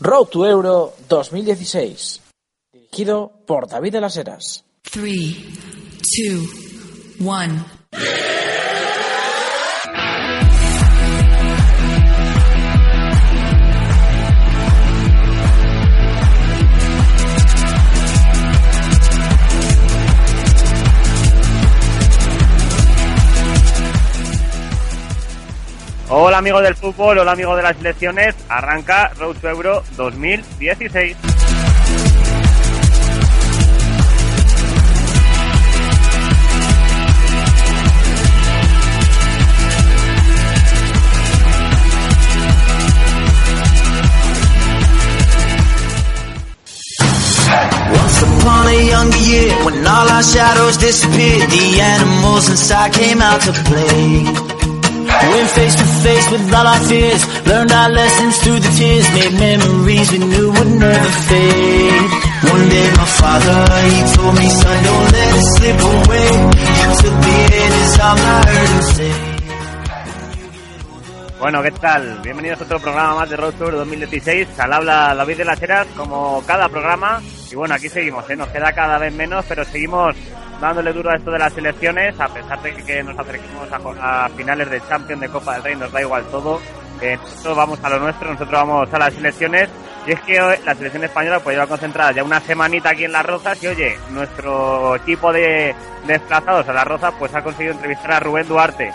[0.00, 2.22] Road to Euro 2016.
[2.72, 4.64] Dirigido por David de las Heras.
[4.82, 5.36] 3,
[7.18, 7.64] 2, 1.
[26.12, 31.16] Hola amigos del fútbol, hola amigos de las selecciones, arranca Road to Euro 2016.
[47.92, 53.40] Once upon a younger year, when all our shadows disappeared, the animals inside came out
[53.42, 54.49] to play.
[55.20, 59.34] Went face to face with all our fears, learned our lessons through the tears, made
[59.38, 62.08] memories we knew would never fade.
[62.50, 63.58] One day my father,
[63.90, 66.70] he told me, son, don't let it slip away.
[71.40, 72.20] Bueno, ¿qué tal?
[72.22, 74.58] Bienvenidos a otro programa más de Road Tour 2016.
[74.58, 77.22] Al habla David de como cada programa.
[77.50, 78.36] Y bueno, aquí seguimos, ¿eh?
[78.36, 80.14] nos queda cada vez menos, pero seguimos
[80.60, 83.68] dándole duro a esto de las selecciones, a pesar de que nos acerquemos
[84.00, 86.60] a, finales de Champions, de Copa del Rey, nos da igual todo.
[87.00, 89.68] Eh, nosotros vamos a lo nuestro, nosotros vamos a las selecciones.
[90.06, 93.12] Y es que hoy la selección española pues lleva concentrada ya una semanita aquí en
[93.12, 95.74] Las Rozas y oye, nuestro equipo de
[96.06, 98.92] desplazados a Las Rozas pues ha conseguido entrevistar a Rubén Duarte,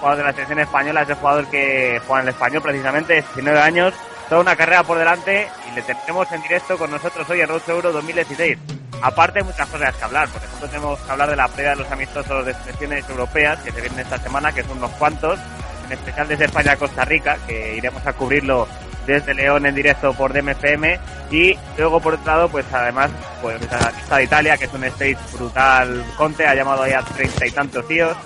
[0.00, 3.60] jugador de la selección española, es el jugador que juega en el español precisamente, 19
[3.60, 3.94] años,
[4.28, 7.62] toda una carrera por delante y le tenemos en directo con nosotros hoy en Road
[7.68, 8.58] Euro 2016.
[9.02, 10.28] Aparte, muchas cosas que hablar.
[10.28, 13.72] Por ejemplo, tenemos que hablar de la previa de los amistosos de selecciones europeas que
[13.72, 15.38] se vienen esta semana, que son unos cuantos,
[15.86, 18.68] en especial desde España a Costa Rica, que iremos a cubrirlo
[19.06, 20.98] desde León en directo por DMFM.
[21.30, 24.84] Y luego, por otro lado, pues además, pues la lista de Italia, que es un
[24.84, 26.04] stage brutal.
[26.16, 28.16] Conte ha llamado ahí a treinta y tantos tíos.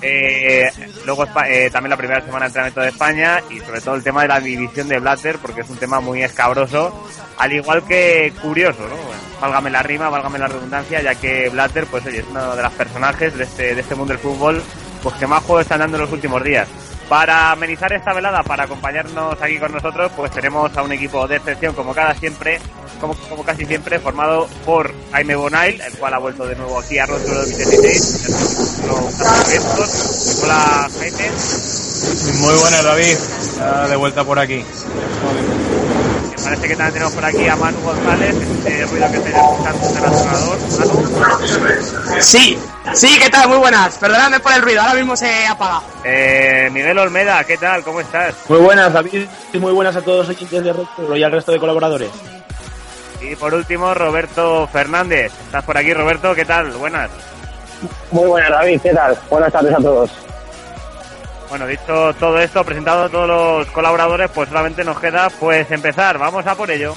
[0.00, 0.64] Eh,
[1.04, 4.22] luego eh, también la primera semana de entrenamiento de España y sobre todo el tema
[4.22, 7.06] de la división de Blatter porque es un tema muy escabroso
[7.38, 8.96] al igual que curioso ¿no?
[9.40, 12.72] válgame la rima, válgame la redundancia ya que Blatter pues oye es uno de los
[12.72, 14.62] personajes de este, de este mundo del fútbol
[15.02, 16.68] pues que más juegos están dando en los últimos días
[17.08, 21.36] para amenizar esta velada, para acompañarnos aquí con nosotros, pues tenemos a un equipo de
[21.36, 22.60] excepción, como cada siempre,
[23.00, 27.06] como, casi siempre, formado por Jaime Bonail, el cual ha vuelto de nuevo aquí a
[27.06, 28.30] Rostro 2016.
[30.42, 31.30] Hola, Jaime.
[32.38, 33.16] Muy buenas, David.
[33.88, 34.64] De vuelta por aquí.
[36.44, 40.04] Parece que también tenemos por aquí a Manu González, este ruido que tenemos escuchando del
[40.04, 40.58] alternador.
[41.18, 42.20] Manu.
[42.20, 42.58] Sí,
[42.92, 43.48] sí, ¿qué tal?
[43.48, 43.96] Muy buenas.
[43.96, 45.80] Perdóname por el ruido, ahora mismo se apaga.
[46.04, 47.82] Eh, Miguel Olmeda, ¿qué tal?
[47.82, 48.34] ¿Cómo estás?
[48.48, 51.50] Muy buenas, David, y muy buenas a todos los oyentes de Recto y al resto
[51.50, 52.10] de colaboradores.
[53.22, 55.32] Y por último, Roberto Fernández.
[55.46, 56.34] ¿Estás por aquí, Roberto?
[56.34, 56.72] ¿Qué tal?
[56.72, 57.08] Buenas.
[58.10, 59.18] Muy buenas, David, ¿qué tal?
[59.30, 60.10] Buenas tardes a todos.
[61.54, 66.18] Bueno, dicho todo esto, presentado a todos los colaboradores, pues solamente nos queda pues empezar.
[66.18, 66.94] Vamos a por ello.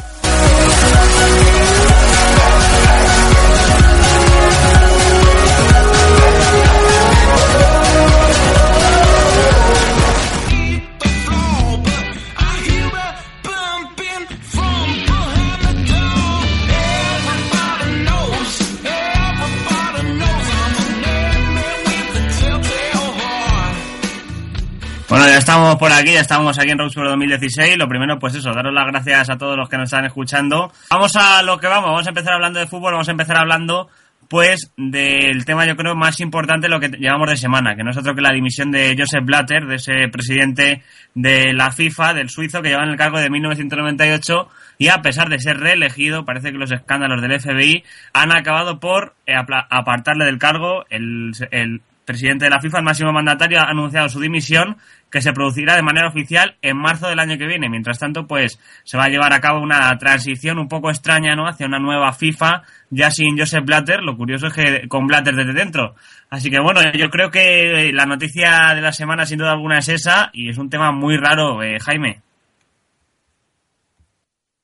[25.09, 27.77] Bueno, ya estamos por aquí, ya estamos aquí en Road Tour 2016.
[27.77, 30.69] Lo primero, pues eso, daros las gracias a todos los que nos están escuchando.
[30.89, 33.87] Vamos a lo que vamos, vamos a empezar hablando de fútbol, vamos a empezar hablando
[34.27, 37.97] pues del tema yo creo más importante lo que llevamos de semana, que no es
[37.97, 40.83] otro que la dimisión de Joseph Blatter, de ese presidente
[41.15, 45.29] de la FIFA, del suizo, que lleva en el cargo de 1998 y a pesar
[45.29, 50.39] de ser reelegido, parece que los escándalos del FBI han acabado por eh, apartarle del
[50.39, 50.83] cargo.
[50.89, 54.77] El, el presidente de la FIFA, el máximo mandatario, ha anunciado su dimisión
[55.11, 57.69] que se producirá de manera oficial en marzo del año que viene.
[57.69, 61.47] Mientras tanto, pues se va a llevar a cabo una transición un poco extraña, ¿no?
[61.47, 63.99] Hacia una nueva FIFA, ya sin Joseph Blatter.
[64.01, 65.95] Lo curioso es que con Blatter desde dentro.
[66.29, 69.89] Así que bueno, yo creo que la noticia de la semana sin duda alguna es
[69.89, 72.21] esa y es un tema muy raro, eh, Jaime.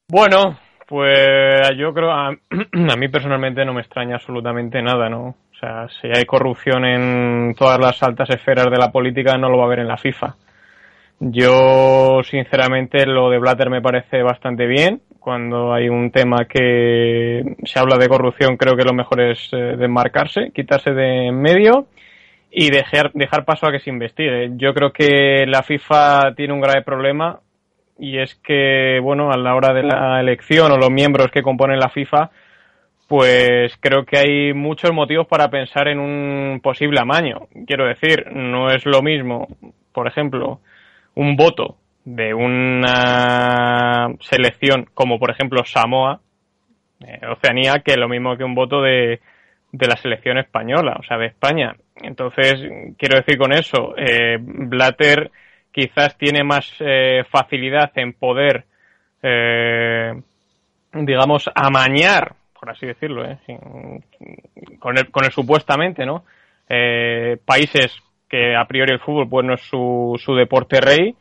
[0.08, 0.58] Bueno,
[0.88, 5.36] pues yo creo, a, a, mí personalmente no me extraña absolutamente nada, ¿no?
[5.64, 9.64] Sea, si hay corrupción en todas las altas esferas de la política, no lo va
[9.64, 10.36] a haber en la FIFA.
[11.22, 15.00] Yo, sinceramente, lo de Blatter me parece bastante bien.
[15.22, 19.78] Cuando hay un tema que se habla de corrupción, creo que lo mejor es eh,
[19.78, 21.88] desmarcarse, quitarse de en medio
[22.52, 24.52] y dejar, dejar paso a que se investigue.
[24.58, 27.40] Yo creo que la FIFA tiene un grave problema
[27.98, 31.80] y es que, bueno, a la hora de la elección o los miembros que componen
[31.80, 32.32] la FIFA,
[33.08, 37.48] pues creo que hay muchos motivos para pensar en un posible amaño.
[37.68, 39.48] Quiero decir, no es lo mismo,
[39.92, 40.60] por ejemplo,
[41.16, 46.22] un voto de una selección como por ejemplo Samoa,
[47.06, 49.20] eh, Oceanía, que lo mismo que un voto de,
[49.74, 51.76] de la selección española, o sea, de España.
[52.02, 52.56] Entonces,
[52.98, 55.32] quiero decir con eso, eh, Blatter
[55.72, 58.66] quizás tiene más eh, facilidad en poder,
[59.24, 60.14] eh,
[60.94, 63.38] digamos, amañar, por así decirlo, ¿eh?
[64.80, 66.24] con, el, con el supuestamente, ¿no?
[66.70, 67.94] Eh, países
[68.30, 71.14] que a priori el fútbol pues no es su, su deporte rey,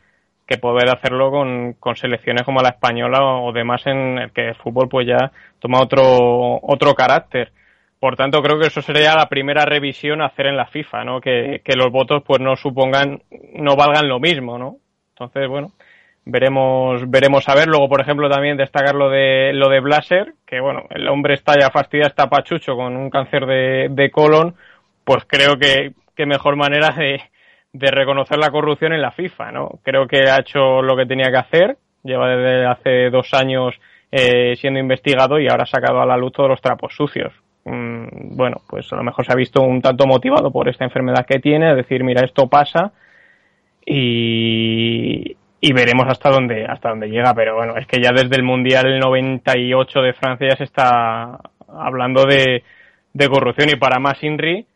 [0.46, 4.88] que poder hacerlo con, selecciones como la española o demás en el que el fútbol
[4.88, 7.50] pues ya toma otro, otro carácter.
[7.98, 11.20] Por tanto, creo que eso sería la primera revisión a hacer en la FIFA, ¿no?
[11.20, 13.20] Que, que los votos pues no supongan,
[13.54, 14.76] no valgan lo mismo, ¿no?
[15.08, 15.72] Entonces, bueno,
[16.24, 17.68] veremos, veremos a ver.
[17.68, 21.54] Luego, por ejemplo, también destacar lo de, lo de Blaser, que bueno, el hombre está
[21.58, 24.54] ya fastidiado, está pachucho con un cáncer de, de colon,
[25.04, 27.20] pues creo que, que mejor manera de,
[27.72, 29.68] de reconocer la corrupción en la FIFA, ¿no?
[29.82, 33.74] Creo que ha hecho lo que tenía que hacer, lleva desde hace dos años
[34.10, 37.32] eh, siendo investigado y ahora ha sacado a la luz todos los trapos sucios.
[37.64, 41.24] Mm, bueno, pues a lo mejor se ha visto un tanto motivado por esta enfermedad
[41.26, 42.92] que tiene, es decir, mira, esto pasa
[43.86, 48.42] y, y veremos hasta dónde, hasta dónde llega, pero bueno, es que ya desde el
[48.42, 51.38] Mundial 98 de Francia ya se está
[51.68, 52.64] hablando de,
[53.28, 54.66] corrupción y para más Inri,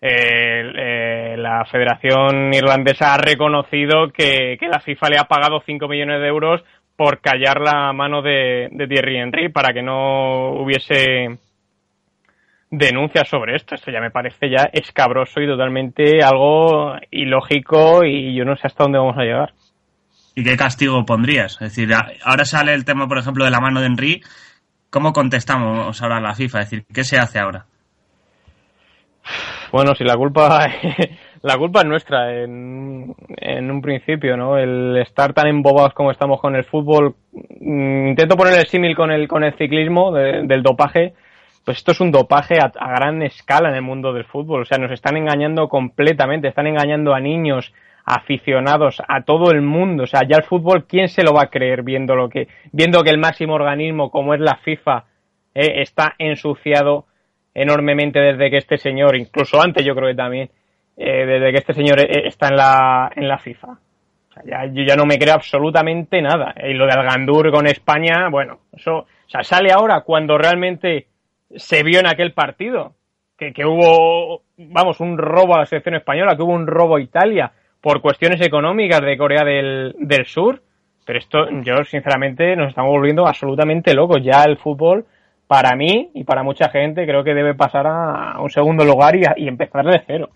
[0.00, 6.20] eh, la Federación Irlandesa ha reconocido que, que, la FIFA le ha pagado 5 millones
[6.20, 6.62] de euros
[6.94, 11.38] por callar la mano de, de Thierry Henry para que no hubiese
[12.70, 13.74] denuncias sobre esto.
[13.74, 18.84] Esto ya me parece ya escabroso y totalmente algo ilógico y yo no sé hasta
[18.84, 19.52] dónde vamos a llegar.
[20.38, 21.54] ¿Y qué castigo pondrías?
[21.54, 21.88] Es decir,
[22.22, 24.20] ahora sale el tema, por ejemplo, de la mano de Henry.
[24.90, 26.60] ¿Cómo contestamos ahora a la FIFA?
[26.60, 27.64] Es decir, ¿qué se hace ahora?
[29.72, 30.68] Bueno, si la culpa
[31.42, 34.58] la culpa es nuestra en, en un principio, ¿no?
[34.58, 37.14] El estar tan embobados como estamos con el fútbol.
[37.32, 41.14] Mm, intento poner el símil con el con el ciclismo de, del dopaje
[41.64, 44.62] pues esto es un dopaje a, a, gran escala en el mundo del fútbol.
[44.62, 47.72] O sea, nos están engañando completamente, están engañando a niños,
[48.06, 50.04] aficionados, a todo el mundo.
[50.04, 53.02] O sea, ya el fútbol, ¿quién se lo va a creer viendo lo que, viendo
[53.02, 55.04] que el máximo organismo como es la FIFA
[55.54, 57.06] eh, está ensuciado
[57.52, 60.50] enormemente desde que este señor, incluso antes yo creo que también,
[60.96, 63.72] eh, desde que este señor eh, está en la, en la FIFA.
[63.72, 66.54] O sea, ya, yo ya no me creo absolutamente nada.
[66.62, 71.08] Y lo de Algandur con España, bueno, eso, o sea, sale ahora cuando realmente
[71.56, 72.94] se vio en aquel partido.
[73.36, 77.02] Que, que, hubo, vamos, un robo a la selección española, que hubo un robo a
[77.02, 77.52] Italia
[77.86, 80.60] por cuestiones económicas de Corea del, del Sur.
[81.04, 84.20] Pero esto, yo sinceramente, nos estamos volviendo absolutamente locos.
[84.24, 85.06] Ya el fútbol,
[85.46, 89.24] para mí y para mucha gente, creo que debe pasar a un segundo lugar y,
[89.24, 90.30] a, y empezar de cero.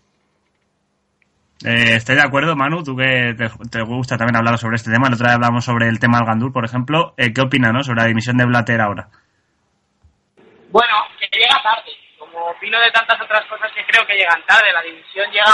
[1.66, 5.08] Eh, estoy de acuerdo, Manu, tú que te, te, gusta también hablar sobre este tema.
[5.08, 7.14] La otra vez hablamos sobre el tema del Gandur, por ejemplo.
[7.16, 7.82] Eh, ¿Qué opinas ¿no?
[7.82, 9.08] sobre la dimisión de Blatter ahora?
[10.70, 11.90] Bueno, que llega tarde.
[12.16, 15.50] Como opino de tantas otras cosas que creo que llegan tarde, la división llega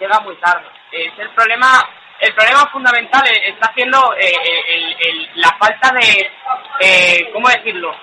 [0.00, 0.64] llega muy tarde.
[0.94, 1.88] Es el problema
[2.20, 4.32] el problema fundamental está siendo eh,
[4.68, 6.30] el, el, la falta de
[6.80, 7.94] eh, cómo decirlo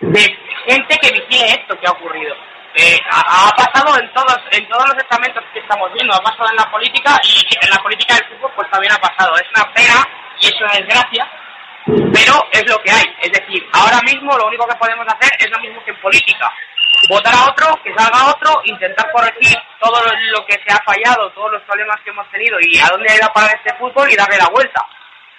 [0.00, 0.20] de
[0.66, 2.34] gente que vigile esto que ha ocurrido.
[2.76, 6.48] Eh, ha, ha, pasado en todos en todos los estamentos que estamos viendo, ha pasado
[6.50, 9.34] en la política y en la política del fútbol pues también ha pasado.
[9.34, 10.08] Es una pena
[10.40, 11.28] y es una desgracia
[12.12, 13.04] pero es lo que hay.
[13.22, 16.52] Es decir, ahora mismo lo único que podemos hacer es lo mismo que en política.
[17.08, 19.96] Votar a otro, que salga otro, intentar corregir todo
[20.32, 23.16] lo que se ha fallado, todos los problemas que hemos tenido y a dónde ha
[23.16, 24.84] ido a parar este fútbol y darle la vuelta.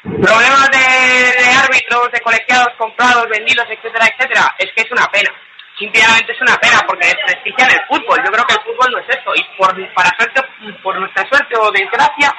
[0.02, 5.30] Problemas de, árbitros, de colegiados comprados, vendidos, etcétera, etcétera, es que es una pena.
[5.78, 8.18] Simplemente es una pena porque desprestigian el fútbol.
[8.26, 10.42] Yo creo que el fútbol no es eso y por, para suerte,
[10.82, 12.34] por nuestra suerte o desgracia,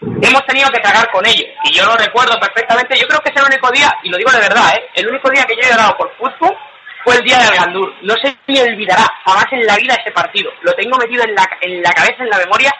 [0.00, 1.52] hemos tenido que tragar con ellos.
[1.64, 2.98] Y yo lo recuerdo perfectamente.
[2.98, 4.88] Yo creo que es el único día, y lo digo de verdad, ¿eh?
[4.94, 6.56] el único día que yo he llorado por fútbol
[7.04, 7.94] fue el día de Gandur.
[8.02, 10.50] No se me olvidará jamás en la vida ese partido.
[10.62, 12.72] Lo tengo metido en la, en la cabeza, en la memoria,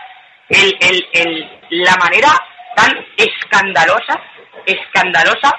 [0.49, 2.29] el, el, el, la manera
[2.77, 4.21] tan escandalosa
[4.67, 5.51] escandalosa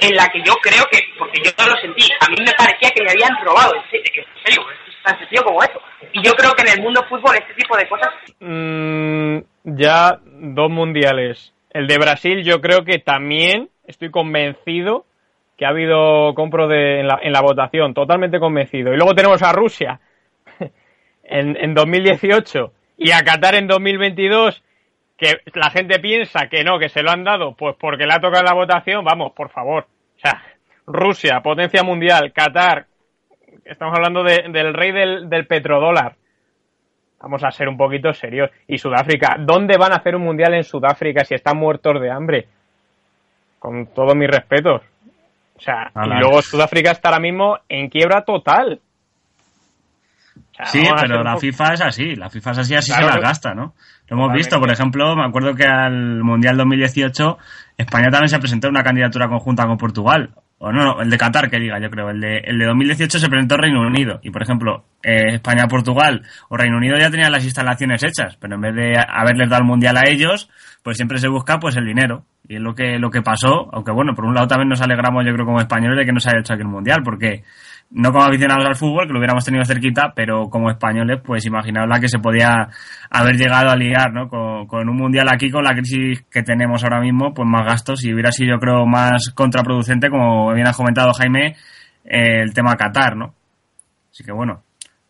[0.00, 2.90] en la que yo creo que, porque yo no lo sentí, a mí me parecía
[2.90, 4.24] que me habían robado, en serio
[4.88, 5.80] es tan sencillo como eso.
[6.12, 8.08] Y yo creo que en el mundo fútbol este tipo de cosas...
[8.40, 11.54] Mm, ya dos mundiales.
[11.70, 15.05] El de Brasil yo creo que también estoy convencido
[15.56, 18.92] que ha habido compro de, en, la, en la votación, totalmente convencido.
[18.92, 20.00] Y luego tenemos a Rusia
[21.24, 24.62] en, en 2018 y a Qatar en 2022
[25.16, 28.20] que la gente piensa que no, que se lo han dado, pues porque le ha
[28.20, 29.84] tocado la votación, vamos, por favor.
[30.16, 30.42] O sea,
[30.86, 32.86] Rusia, potencia mundial, Qatar,
[33.64, 36.16] estamos hablando de, del rey del, del, petrodólar.
[37.20, 38.50] Vamos a ser un poquito serios.
[38.68, 42.46] Y Sudáfrica, ¿dónde van a hacer un mundial en Sudáfrica si están muertos de hambre?
[43.58, 44.82] Con todos mis respetos.
[45.56, 48.80] O sea, y luego Sudáfrica está ahora mismo en quiebra total.
[50.52, 53.14] O sea, sí, pero la FIFA es así, la FIFA es así, así claro, se
[53.14, 53.74] la gasta, ¿no?
[54.08, 57.38] Lo hemos visto, por ejemplo, me acuerdo que al Mundial 2018
[57.76, 60.30] España también se presentó una candidatura conjunta con Portugal.
[60.58, 62.08] O no, no, el de Qatar, que diga, yo creo.
[62.08, 64.20] El de, el de 2018 se presentó Reino Unido.
[64.22, 68.36] Y, por ejemplo, eh, España, Portugal o Reino Unido ya tenían las instalaciones hechas.
[68.40, 70.48] Pero en vez de haberles dado el Mundial a ellos,
[70.82, 72.24] pues siempre se busca pues el dinero.
[72.48, 73.68] Y es lo que, lo que pasó.
[73.72, 76.20] Aunque bueno, por un lado también nos alegramos, yo creo, como españoles de que no
[76.20, 77.02] se haya hecho aquí el Mundial.
[77.04, 77.44] Porque
[77.90, 81.88] no como aficionados al fútbol, que lo hubiéramos tenido cerquita, pero como españoles, pues imaginaos
[81.88, 82.68] la que se podía
[83.10, 84.28] haber llegado a liar, ¿no?
[84.28, 88.04] Con, con, un mundial aquí, con la crisis que tenemos ahora mismo, pues más gastos
[88.04, 91.56] y hubiera sido, yo creo, más contraproducente, como bien ha comentado Jaime,
[92.04, 93.34] el tema Qatar, ¿no?
[94.10, 94.62] Así que bueno,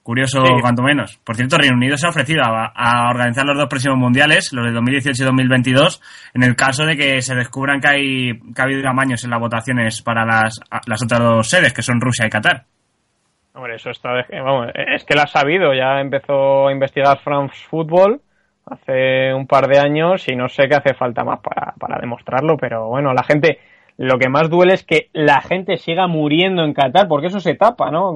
[0.07, 0.53] curioso sí.
[0.61, 1.19] cuanto menos.
[1.25, 4.65] Por cierto, Reino Unido se ha ofrecido a, a, organizar los dos próximos mundiales, los
[4.65, 6.01] de 2018 y 2022,
[6.33, 9.41] en el caso de que se descubran que, hay, que ha habido amaños en las
[9.41, 12.63] votaciones para las, las otras dos sedes, que son Rusia y Qatar.
[13.53, 14.13] Hombre, eso está.
[14.13, 15.75] De, vamos, es que lo ha sabido.
[15.75, 18.21] Ya empezó a investigar France Football
[18.65, 22.57] hace un par de años y no sé qué hace falta más para, para demostrarlo,
[22.57, 23.59] pero bueno, la gente.
[23.99, 27.55] Lo que más duele es que la gente siga muriendo en Qatar, porque eso se
[27.55, 28.13] tapa, ¿no?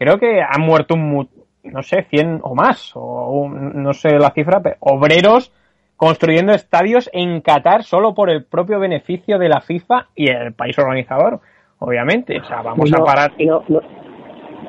[0.00, 1.28] Creo que han muerto un,
[1.62, 5.52] no sé, 100 o más, o un, no sé la cifra, pero obreros
[5.98, 10.78] construyendo estadios en Qatar solo por el propio beneficio de la FIFA y el país
[10.78, 11.40] organizador,
[11.80, 12.40] obviamente.
[12.40, 13.32] O sea, vamos no, a parar.
[13.40, 13.82] No, no,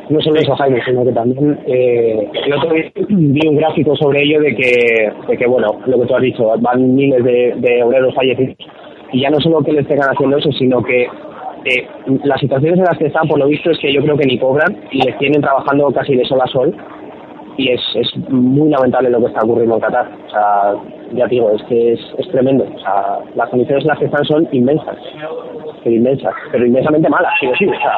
[0.09, 4.23] no solo eso, Jaime, sino que también eh, el otro día vi un gráfico sobre
[4.23, 7.83] ello de que, de que, bueno, lo que tú has dicho, van miles de, de
[7.83, 8.57] obreros fallecidos
[9.13, 11.07] y ya no solo que le estén haciendo eso, sino que
[11.65, 11.87] eh,
[12.23, 14.39] las situaciones en las que están, por lo visto, es que yo creo que ni
[14.39, 16.75] cobran y les tienen trabajando casi de sol a sol
[17.57, 20.07] y es, es muy lamentable lo que está ocurriendo en Qatar.
[20.07, 20.73] O sea,
[21.13, 22.63] ya digo, es que es, es tremendo.
[22.63, 24.97] O sea, las condiciones en las que están son inmensas,
[25.83, 27.65] pero inmensas, pero inmensamente malas, sí sí.
[27.65, 27.97] O sea,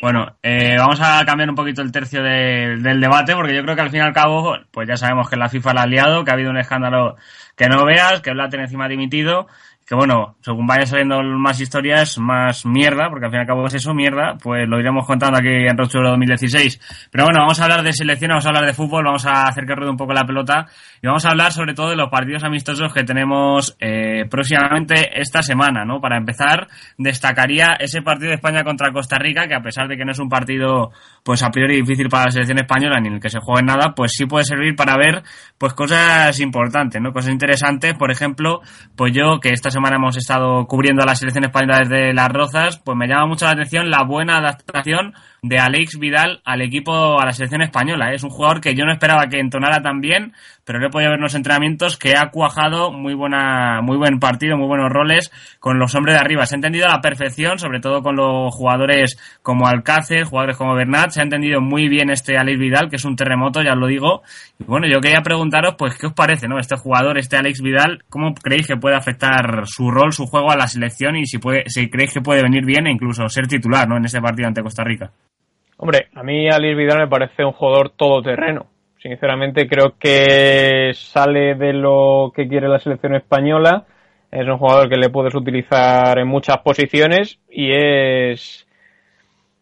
[0.00, 3.74] bueno, eh, vamos a cambiar un poquito el tercio de, del debate porque yo creo
[3.74, 6.24] que al fin y al cabo, pues ya sabemos que la FIFA la ha liado,
[6.24, 7.16] que ha habido un escándalo
[7.56, 9.48] que no veas, que Blatter encima ha dimitido
[9.88, 13.66] que bueno, según vaya saliendo más historias, más mierda, porque al fin y al cabo
[13.66, 17.08] es eso, mierda, pues lo iremos contando aquí en Rocho 2016.
[17.10, 19.64] Pero bueno, vamos a hablar de selección, vamos a hablar de fútbol, vamos a hacer
[19.64, 20.66] que ruede un poco la pelota
[21.02, 25.40] y vamos a hablar sobre todo de los partidos amistosos que tenemos eh, próximamente esta
[25.42, 26.02] semana, ¿no?
[26.02, 26.68] Para empezar,
[26.98, 30.18] destacaría ese partido de España contra Costa Rica, que a pesar de que no es
[30.18, 30.90] un partido
[31.22, 33.94] pues a priori difícil para la selección española ni en el que se juegue nada,
[33.96, 35.22] pues sí puede servir para ver
[35.56, 37.10] pues cosas importantes, ¿no?
[37.14, 38.60] Cosas interesantes, por ejemplo,
[38.94, 42.78] pues yo que esta semana hemos estado cubriendo a la selección española desde Las Rozas,
[42.78, 47.24] pues me llama mucho la atención la buena adaptación de Alex Vidal al equipo, a
[47.24, 48.12] la selección española.
[48.12, 50.32] Es un jugador que yo no esperaba que entonara tan bien,
[50.64, 54.18] pero le he podido ver en los entrenamientos que ha cuajado muy buena, muy buen
[54.18, 55.30] partido, muy buenos roles
[55.60, 56.44] con los hombres de arriba.
[56.44, 60.74] Se ha entendido a la perfección, sobre todo con los jugadores como Alcácer, jugadores como
[60.74, 61.10] Bernat.
[61.10, 63.86] Se ha entendido muy bien este Alex Vidal, que es un terremoto, ya os lo
[63.86, 64.22] digo.
[64.58, 66.58] Y bueno, yo quería preguntaros, pues, ¿qué os parece, no?
[66.58, 70.56] Este jugador, este Alex Vidal, ¿cómo creéis que puede afectar su rol, su juego a
[70.56, 73.88] la selección y si puede, si creéis que puede venir bien e incluso ser titular,
[73.88, 73.96] ¿no?
[73.96, 75.10] En ese partido ante Costa Rica.
[75.76, 78.66] Hombre, a mí Alice Vidal me parece un jugador todoterreno.
[79.00, 83.86] Sinceramente creo que sale de lo que quiere la selección española.
[84.30, 88.66] Es un jugador que le puedes utilizar en muchas posiciones y es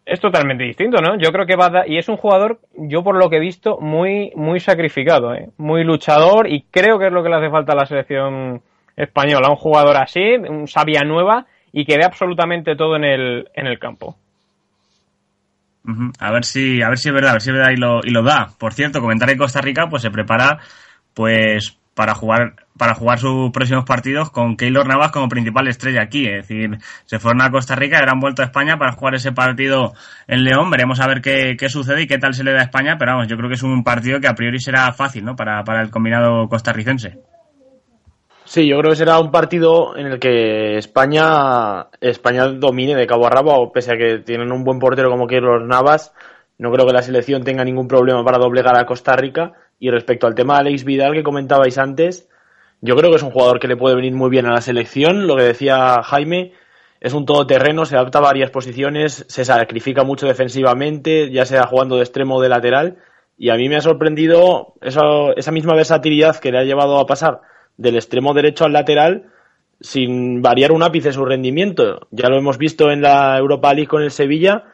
[0.07, 1.19] es totalmente distinto, ¿no?
[1.19, 3.41] Yo creo que va a dar, y es un jugador, yo por lo que he
[3.41, 5.51] visto, muy muy sacrificado, ¿eh?
[5.59, 8.63] muy luchador y creo que es lo que le hace falta a la selección
[8.97, 13.67] española, un jugador así, un sabia nueva y que dé absolutamente todo en el en
[13.67, 14.17] el campo.
[16.19, 18.01] A ver si, a ver si es verdad, a ver si es verdad y lo,
[18.03, 18.49] y lo da.
[18.59, 20.59] Por cierto, comentar que Costa Rica pues se prepara
[21.15, 26.27] pues para jugar para jugar sus próximos partidos con Keylor Navas como principal estrella aquí.
[26.27, 29.95] Es decir, se fueron a Costa Rica han vuelto a España para jugar ese partido
[30.27, 30.71] en León.
[30.71, 33.13] Veremos a ver qué, qué, sucede y qué tal se le da a España, pero
[33.13, 35.37] vamos, yo creo que es un partido que a priori será fácil, ¿no?
[35.37, 37.19] Para, para el combinado costarricense.
[38.47, 43.27] Sí, yo creo que será un partido en el que España España domine de cabo
[43.27, 46.15] a rabo, pese a que tienen un buen portero como los Navas.
[46.57, 49.55] No creo que la selección tenga ningún problema para doblegar a Costa Rica.
[49.81, 52.29] Y respecto al tema de Alex Vidal que comentabais antes,
[52.81, 55.27] yo creo que es un jugador que le puede venir muy bien a la selección.
[55.27, 56.53] Lo que decía Jaime,
[57.01, 61.97] es un todoterreno, se adapta a varias posiciones, se sacrifica mucho defensivamente, ya sea jugando
[61.97, 62.99] de extremo o de lateral.
[63.37, 67.41] Y a mí me ha sorprendido esa misma versatilidad que le ha llevado a pasar
[67.77, 69.25] del extremo derecho al lateral
[69.81, 72.09] sin variar un ápice su rendimiento.
[72.11, 74.65] Ya lo hemos visto en la Europa League con el Sevilla,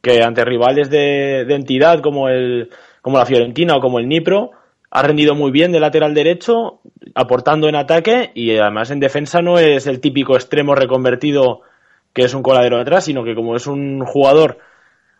[0.00, 4.52] que ante rivales de, entidad como, el, como la Fiorentina o como el Nipro,
[4.90, 6.80] ha rendido muy bien de lateral derecho,
[7.14, 11.62] aportando en ataque y además en defensa no es el típico extremo reconvertido
[12.12, 14.58] que es un coladero atrás, sino que como es un jugador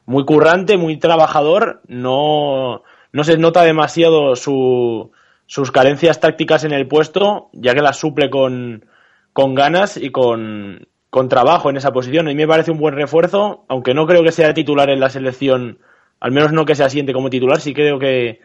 [0.05, 2.83] muy currante, muy trabajador, no,
[3.13, 5.11] no se nota demasiado su,
[5.53, 8.87] sus carencias tácticas en el puesto, ya que las suple con,
[9.35, 12.27] con ganas y con, con trabajo en esa posición.
[12.27, 15.11] A mí me parece un buen refuerzo, aunque no creo que sea titular en la
[15.11, 15.77] selección,
[16.21, 18.41] al menos no que se asiente como titular, sí creo que,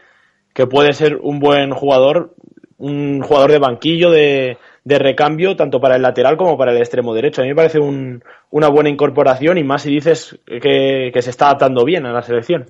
[0.54, 2.36] que puede ser un buen jugador,
[2.78, 7.14] un jugador de banquillo, de, de recambio, tanto para el lateral como para el extremo
[7.14, 7.40] derecho.
[7.40, 11.30] A mí me parece un, una buena incorporación y más si dices que, que se
[11.30, 12.66] está adaptando bien a la selección.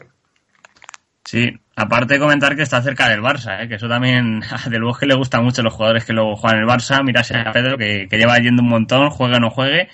[1.27, 3.67] Sí, aparte de comentar que está cerca del Barça, ¿eh?
[3.67, 6.61] que eso también a Del Bosque le gusta mucho a los jugadores que luego juegan
[6.61, 7.03] el Barça.
[7.03, 9.89] Mira a Pedro que, que, lleva yendo un montón, juegue o no juegue.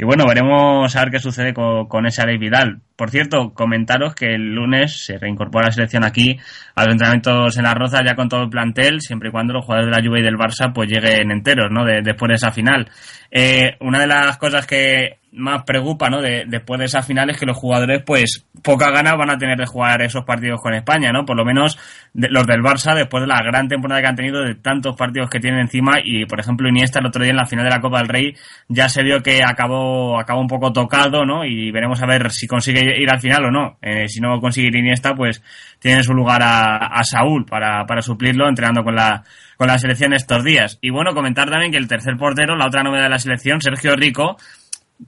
[0.00, 2.80] Y bueno, veremos a ver qué sucede con, ese Alex Vidal.
[2.94, 6.38] Por cierto, comentaros que el lunes se reincorpora la selección aquí
[6.76, 9.64] a los entrenamientos en la Roza ya con todo el plantel, siempre y cuando los
[9.64, 11.84] jugadores de la Juve y del Barça pues lleguen enteros, ¿no?
[11.84, 12.88] después de esa final.
[13.32, 16.20] Eh, una de las cosas que más preocupa, ¿no?
[16.20, 19.66] De, después de esas finales que los jugadores, pues, poca ganas van a tener de
[19.66, 21.24] jugar esos partidos con España, ¿no?
[21.24, 21.78] Por lo menos
[22.14, 25.40] los del Barça, después de la gran temporada que han tenido, de tantos partidos que
[25.40, 27.98] tienen encima, y por ejemplo Iniesta el otro día en la final de la Copa
[27.98, 28.34] del Rey
[28.68, 31.44] ya se vio que acabó, acabó un poco tocado, ¿no?
[31.44, 33.78] Y veremos a ver si consigue ir al final o no.
[33.82, 35.42] Eh, si no consigue ir Iniesta, pues
[35.78, 39.22] tiene su lugar a, a Saúl para, para suplirlo, entrenando con la,
[39.56, 40.78] con la selección estos días.
[40.80, 43.94] Y bueno, comentar también que el tercer portero, la otra novedad de la selección, Sergio
[43.96, 44.36] Rico,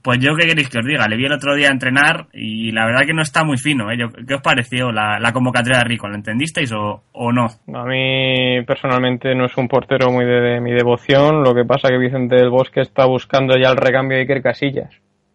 [0.03, 2.85] pues yo qué queréis que os diga, le vi el otro día entrenar y la
[2.85, 3.91] verdad que no está muy fino.
[3.91, 3.97] ¿eh?
[4.25, 6.07] ¿Qué os pareció la, convocatoria de Rico?
[6.07, 7.47] ¿Lo entendisteis o, no?
[7.73, 11.97] A mí personalmente no es un portero muy de, mi devoción, lo que pasa que
[11.97, 14.93] Vicente del Bosque está buscando ya el recambio de Iker Casillas.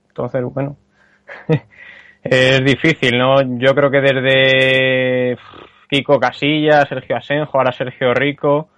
[0.09, 0.77] Entonces, bueno,
[2.25, 3.42] es difícil, ¿no?
[3.59, 5.37] Yo creo que desde
[5.90, 8.71] Kiko Casillas, Sergio Asenjo, ahora Sergio Rico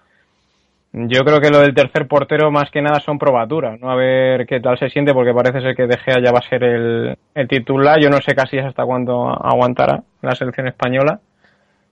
[0.93, 3.91] yo creo que lo del tercer portero más que nada son probaturas, ¿no?
[3.91, 6.49] A ver qué tal se siente, porque parece ser que De Gea ya va a
[6.49, 8.01] ser el, titular.
[8.01, 11.21] Yo no sé casi hasta cuándo aguantará la selección española.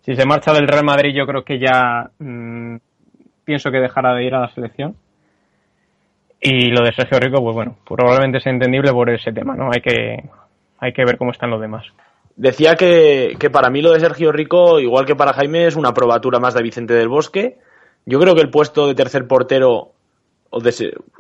[0.01, 2.77] Si se marcha del Real Madrid, yo creo que ya mm,
[3.45, 4.97] pienso que dejará de ir a la selección.
[6.41, 9.71] Y lo de Sergio Rico, pues bueno, probablemente es entendible por ese tema, ¿no?
[9.75, 10.25] Hay que,
[10.79, 11.85] hay que ver cómo están los demás.
[12.35, 15.93] Decía que, que para mí lo de Sergio Rico, igual que para Jaime, es una
[15.93, 17.59] probatura más de Vicente del Bosque
[18.07, 19.93] yo creo que el puesto de tercer portero,
[20.51, 20.63] o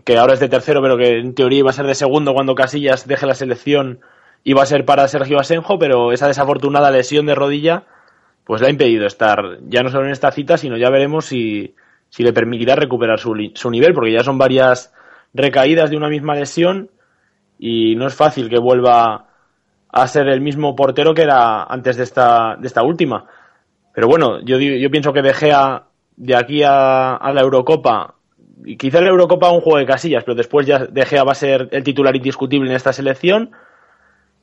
[0.04, 2.54] que ahora es de tercero, pero que en teoría iba a ser de segundo cuando
[2.54, 4.00] Casillas deje la selección,
[4.44, 7.82] iba a ser para Sergio Asenjo, pero esa desafortunada lesión de rodilla,
[8.44, 11.74] pues le ha impedido estar ya no solo en esta cita, sino ya veremos si,
[12.08, 14.94] si le permitirá recuperar su, su nivel, porque ya son varias
[15.34, 16.90] recaídas de una misma lesión
[17.58, 19.26] y no es fácil que vuelva
[19.88, 23.26] a ser el mismo portero que era antes de esta, de esta última.
[23.92, 25.85] Pero bueno, yo, yo pienso que De Gea
[26.16, 28.14] de aquí a, la Eurocopa,
[28.64, 31.36] y quizá la Eurocopa un juego de casillas, pero después ya De Gea va a
[31.36, 33.50] ser el titular indiscutible en esta selección.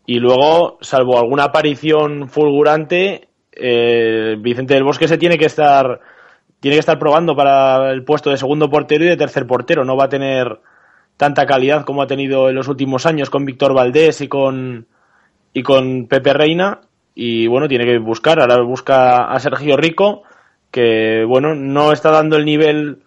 [0.05, 6.01] Y luego, salvo alguna aparición fulgurante, eh, Vicente del Bosque se tiene que estar
[6.59, 9.83] tiene que estar probando para el puesto de segundo portero y de tercer portero.
[9.83, 10.62] No va a tener
[11.17, 14.88] tanta calidad como ha tenido en los últimos años con Víctor Valdés y con
[15.51, 16.79] y con Pepe Reina.
[17.15, 18.39] Y bueno, tiene que buscar.
[18.39, 20.23] Ahora busca a Sergio Rico
[20.73, 23.03] que bueno, no está dando el nivel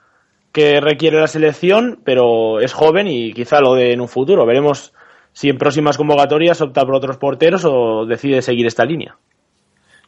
[0.52, 4.46] que requiere la selección, pero es joven y quizá lo de en un futuro.
[4.46, 4.94] Veremos
[5.33, 9.16] si en próximas convocatorias opta por otros porteros o decide seguir esta línea.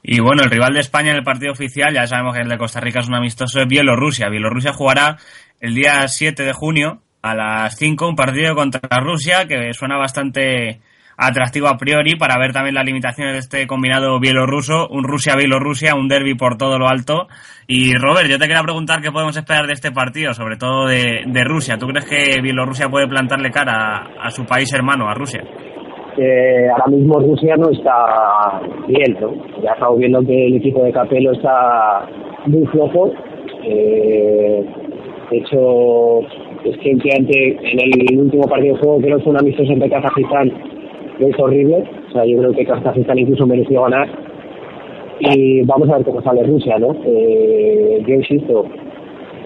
[0.04, 2.58] Y bueno, el rival de España en el partido oficial, ya sabemos que el de
[2.58, 4.28] Costa Rica es un amistoso, es Bielorrusia.
[4.28, 5.18] Bielorrusia jugará
[5.60, 10.80] el día 7 de junio a las 5 un partido contra Rusia que suena bastante
[11.18, 16.06] atractivo a priori para ver también las limitaciones de este combinado bielorruso, un Rusia-Bielorrusia, un
[16.06, 17.26] derby por todo lo alto.
[17.66, 21.44] Y Robert, yo te quería preguntar qué podemos esperar de este partido, sobre todo de,
[21.44, 21.76] Rusia.
[21.76, 25.42] ¿Tú crees que Bielorrusia puede plantarle cara a, su país hermano, a Rusia?
[26.16, 29.34] Eh, ahora mismo Rusia no está bien, ¿no?
[29.62, 32.06] Ya estamos viendo que el equipo de Capello está
[32.46, 33.12] muy flojo.
[33.64, 34.64] Eh,
[35.30, 36.20] de hecho,
[36.64, 40.77] Es que en el último partido de juego creo que fue una amistoso entre Kazajistán
[41.20, 41.84] es horrible.
[42.08, 44.08] O sea, yo creo que Kazajistán incluso mereció ganar.
[45.20, 46.94] Y vamos a ver cómo sale Rusia, ¿no?
[47.04, 48.66] Eh, yo insisto,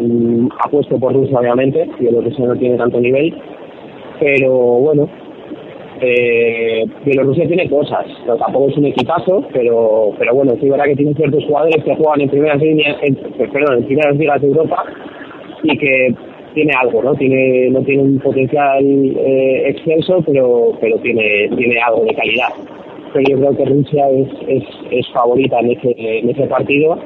[0.00, 3.34] mm, apuesto por Rusia obviamente, y el Rusia no tiene tanto nivel,
[4.20, 5.08] pero bueno,
[6.04, 10.96] eh, Bielorrusia tiene cosas, pero tampoco es un equipazo, pero pero bueno, sí verdad que
[10.96, 14.84] tiene ciertos jugadores que juegan en primeras líneas, en, perdón, en primeras ligas de Europa
[15.62, 16.14] y que
[16.54, 17.14] tiene algo, ¿no?
[17.14, 22.48] Tiene no tiene un potencial eh, excelso, pero pero tiene tiene algo de calidad.
[23.12, 26.98] Pero yo creo que Rusia es, es, es favorita en ese, en ese partido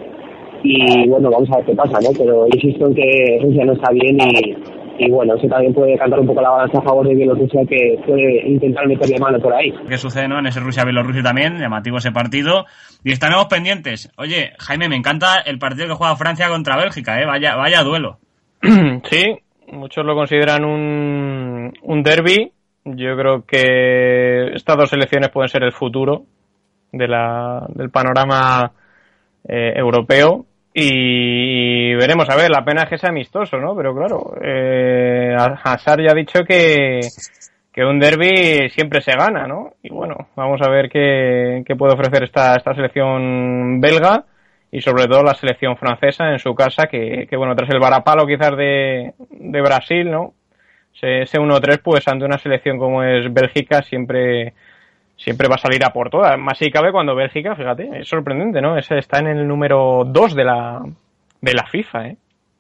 [0.63, 2.11] y bueno, vamos a ver qué pasa, ¿no?
[2.17, 6.21] Pero insisto en que Rusia no está bien y, y bueno, eso también puede cantar
[6.21, 9.73] un poco la balanza a favor de Bielorrusia que puede intentar meterle mano por ahí.
[9.89, 10.25] ¿Qué sucede?
[10.27, 12.67] En ese Rusia-Bielorrusia también, llamativo ese partido.
[13.05, 14.13] Y estaremos pendientes.
[14.17, 17.27] Oye, Jaime, me encanta el partido que juega Francia contra Bélgica, ¿eh?
[17.27, 18.19] Vaya duelo.
[19.11, 19.39] Sí,
[19.69, 22.53] muchos lo consideran un, un derby.
[22.85, 26.25] Yo creo que estas dos selecciones pueden ser el futuro
[26.93, 28.73] de la, del panorama
[29.49, 33.75] eh, europeo y veremos, a ver, la pena es que sea amistoso, ¿no?
[33.75, 37.01] Pero claro, eh, Hazard ya ha dicho que,
[37.73, 39.73] que un derby siempre se gana, ¿no?
[39.83, 44.27] Y bueno, vamos a ver qué, qué puede ofrecer esta, esta selección belga
[44.77, 48.55] y sobre todo la selección francesa en su casa, que, bueno, tras el varapalo quizás
[48.59, 50.35] de, de Brasil, ¿no?
[50.93, 54.53] Ese 1-3, pues ante una selección como es Bélgica, siempre
[55.17, 56.39] siempre va a salir a por todas.
[56.39, 58.77] Más si cabe cuando Bélgica, fíjate, es sorprendente, ¿no?
[58.77, 60.83] Ese está en el número 2 de la,
[61.41, 62.17] de la FIFA, ¿eh?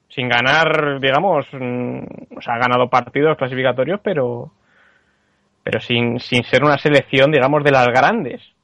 [0.08, 1.98] Sin ganar, digamos, mm,
[2.34, 4.52] o sea, ha ganado partidos clasificatorios, pero
[5.62, 8.55] pero sin, sin ser una selección, digamos, de las grandes.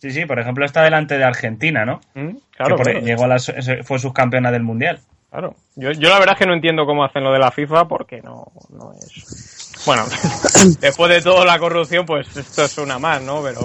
[0.00, 2.00] Sí, sí, por ejemplo, está delante de Argentina, ¿no?
[2.14, 3.00] Mm, claro, que claro.
[3.00, 3.52] llegó a las,
[3.84, 5.00] fue subcampeona del Mundial.
[5.30, 5.56] Claro.
[5.74, 8.22] Yo, yo la verdad es que no entiendo cómo hacen lo de la FIFA porque
[8.22, 9.84] no, no es.
[9.84, 10.04] Bueno,
[10.80, 13.42] después de toda la corrupción, pues esto es una más, ¿no?
[13.42, 13.60] Pero.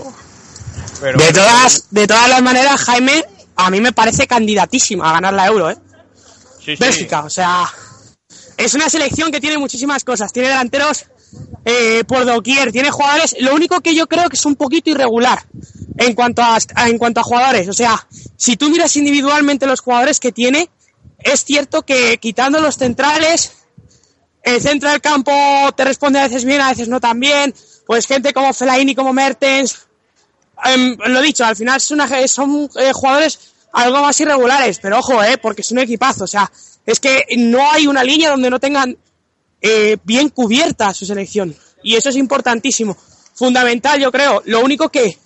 [1.00, 3.24] pero De todas, de todas las maneras, Jaime,
[3.56, 5.78] a mí me parece candidatísima a ganar la Euro, ¿eh?
[6.60, 6.84] Sí, sí.
[6.84, 7.66] Bélgica, o sea,
[8.58, 10.34] es una selección que tiene muchísimas cosas.
[10.34, 11.06] Tiene delanteros
[11.66, 13.36] eh, por doquier, tiene jugadores.
[13.40, 15.44] Lo único que yo creo que es un poquito irregular
[15.98, 17.68] en cuanto a, en cuanto a jugadores.
[17.68, 20.70] O sea, si tú miras individualmente los jugadores que tiene,
[21.20, 23.54] es cierto que quitando los centrales,
[24.44, 25.32] el centro del campo
[25.76, 27.54] te responde a veces bien, a veces no tan bien.
[27.86, 29.88] Pues gente como Fellaini, como Mertens,
[30.66, 35.38] em, lo dicho, al final son, son eh, jugadores algo más irregulares, pero ojo, eh,
[35.38, 36.50] porque es un equipazo, o sea,
[36.86, 38.96] es que no hay una línea donde no tengan
[39.62, 42.96] eh, bien cubierta su selección, y eso es importantísimo,
[43.34, 44.44] fundamental, yo creo.
[44.46, 45.18] Lo único que,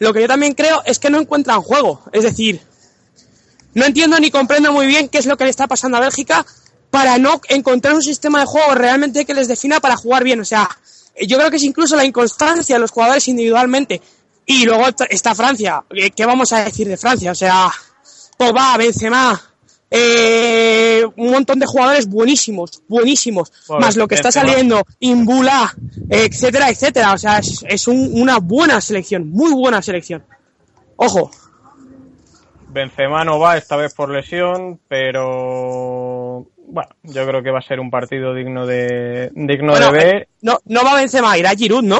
[0.00, 2.60] lo que yo también creo es que no encuentran juego, es decir,
[3.74, 6.44] no entiendo ni comprendo muy bien qué es lo que le está pasando a Bélgica
[6.90, 10.40] para no encontrar un sistema de juego realmente que les defina para jugar bien.
[10.40, 10.68] O sea,
[11.20, 14.00] yo creo que es incluso la inconstancia de los jugadores individualmente.
[14.46, 15.84] Y luego está Francia.
[16.16, 17.30] ¿Qué vamos a decir de Francia?
[17.30, 17.70] O sea,
[18.36, 19.40] Pogba, Benzema,
[19.90, 23.52] eh, un montón de jugadores buenísimos, buenísimos.
[23.80, 25.74] Más lo que está saliendo, Imbula,
[26.08, 27.12] etcétera, etcétera.
[27.12, 30.24] O sea, es, es un- una buena selección, muy buena selección.
[30.96, 31.30] Ojo.
[32.68, 37.80] Benzema no va esta vez por lesión, pero bueno, yo creo que va a ser
[37.80, 40.28] un partido digno de digno Bueno, de ver.
[40.42, 41.98] No, no va Benzema, irá Giroud, ¿no?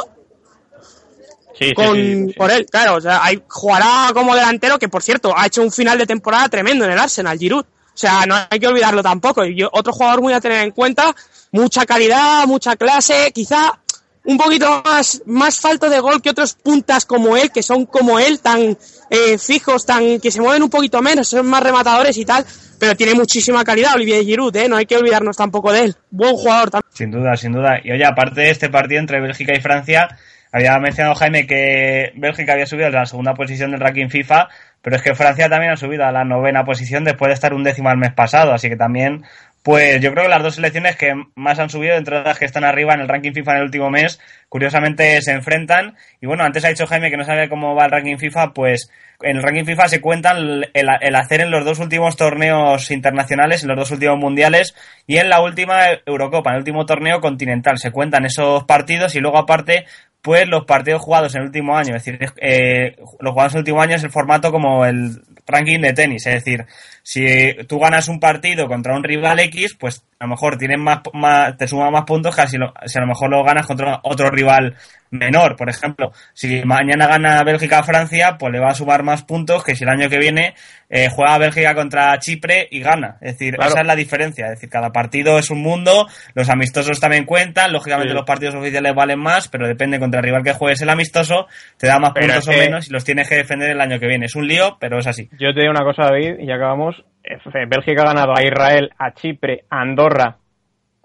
[1.58, 2.32] Sí, sí, con, sí, sí.
[2.34, 2.94] por él, claro.
[2.96, 6.48] O sea, hay, jugará como delantero que, por cierto, ha hecho un final de temporada
[6.48, 7.64] tremendo en el Arsenal, Giroud.
[7.94, 9.44] O sea, no hay que olvidarlo tampoco.
[9.44, 11.14] Yo- otro jugador muy a tener en cuenta,
[11.52, 13.78] mucha calidad, mucha clase, quizá
[14.24, 18.18] un poquito más, más falto de gol que otros puntas como él, que son como
[18.18, 18.76] él, tan
[19.10, 22.44] eh, fijos, tan que se mueven un poquito menos, son más rematadores y tal,
[22.78, 24.68] pero tiene muchísima calidad Olivier Giroud, ¿eh?
[24.68, 25.96] no hay que olvidarnos tampoco de él.
[26.10, 26.92] Buen jugador también.
[26.92, 27.80] Sin duda, sin duda.
[27.82, 30.16] Y oye, aparte de este partido entre Bélgica y Francia,
[30.52, 34.48] había mencionado Jaime que Bélgica había subido a la segunda posición del ranking FIFA,
[34.82, 37.62] pero es que Francia también ha subido a la novena posición después de estar un
[37.62, 39.22] décimo el mes pasado, así que también,
[39.62, 42.64] pues yo creo que las dos selecciones que más han subido, entre las que están
[42.64, 44.18] arriba en el ranking FIFA en el último mes,
[44.48, 45.96] curiosamente se enfrentan.
[46.20, 48.90] Y bueno, antes ha dicho Jaime que no sabe cómo va el ranking FIFA, pues
[49.22, 53.62] en el ranking FIFA se cuentan el, el- hacer en los dos últimos torneos internacionales,
[53.62, 54.74] en los dos últimos mundiales
[55.06, 57.78] y en la última Eurocopa, en el último torneo continental.
[57.78, 59.84] Se cuentan esos partidos y luego aparte
[60.22, 63.60] pues los partidos jugados en el último año, es decir, eh, los jugados en el
[63.62, 66.66] último año es el formato como el ranking de tenis, es decir,
[67.02, 71.00] si tú ganas un partido contra un rival X, pues a lo mejor tienes más,
[71.14, 74.00] más te suma más puntos que si, lo- si a lo mejor lo ganas contra
[74.02, 74.76] otro rival
[75.10, 75.56] menor.
[75.56, 79.64] Por ejemplo, si mañana gana Bélgica a Francia, pues le va a sumar más puntos
[79.64, 80.54] que si el año que viene
[80.90, 83.16] eh, juega Bélgica contra Chipre y gana.
[83.22, 83.70] Es decir, Claro.
[83.70, 84.44] esa es la diferencia.
[84.46, 88.14] Es decir, cada partido es un mundo, los amistosos también cuentan, lógicamente Sí.
[88.14, 91.46] los partidos oficiales valen más, pero depende contra el rival que juegues el amistoso,
[91.78, 94.06] te da más Pero puntos o menos y los tienes que defender el año que
[94.06, 94.26] viene.
[94.26, 95.28] Es un lío, pero es así.
[95.38, 96.99] Yo te digo una cosa, David, y ya acabamos.
[97.22, 100.36] Eh, Bélgica ha ganado a Israel, a Chipre, a Andorra,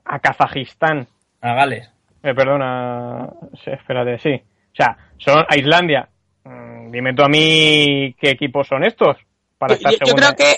[0.06, 1.08] a Kazajistán.
[1.42, 1.90] A Gales.
[2.24, 3.28] Eh, perdona,
[3.64, 4.34] sí, espérate, sí.
[4.34, 6.08] O sea, son a Islandia.
[6.44, 9.18] Mm, dime tú a mí qué equipos son estos
[9.58, 10.56] para estar yo- yo creo que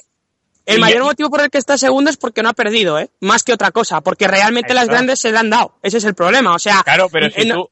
[0.66, 3.10] el Y- mayor motivo por el que está segundo es porque no ha perdido, ¿eh?
[3.22, 5.74] Más que otra cosa, porque realmente las grandes se le han dado.
[5.82, 6.82] Ese es el problema, o sea...
[6.84, 7.70] Claro, pero eh, si no- tú,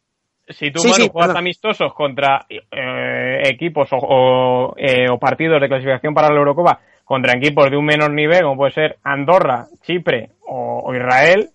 [0.50, 1.38] si tú Sí, Manu, sí, juegas perdón.
[1.38, 7.38] amistosos contra eh, equipos o, o, eh, o partidos de clasificación para la Eurocopa contra
[7.38, 11.50] equipos de un menor nivel, como puede ser Andorra, Chipre o, o Israel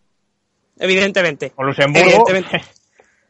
[0.79, 1.53] Evidentemente.
[1.57, 2.65] o Luxemburgo, Evidentemente.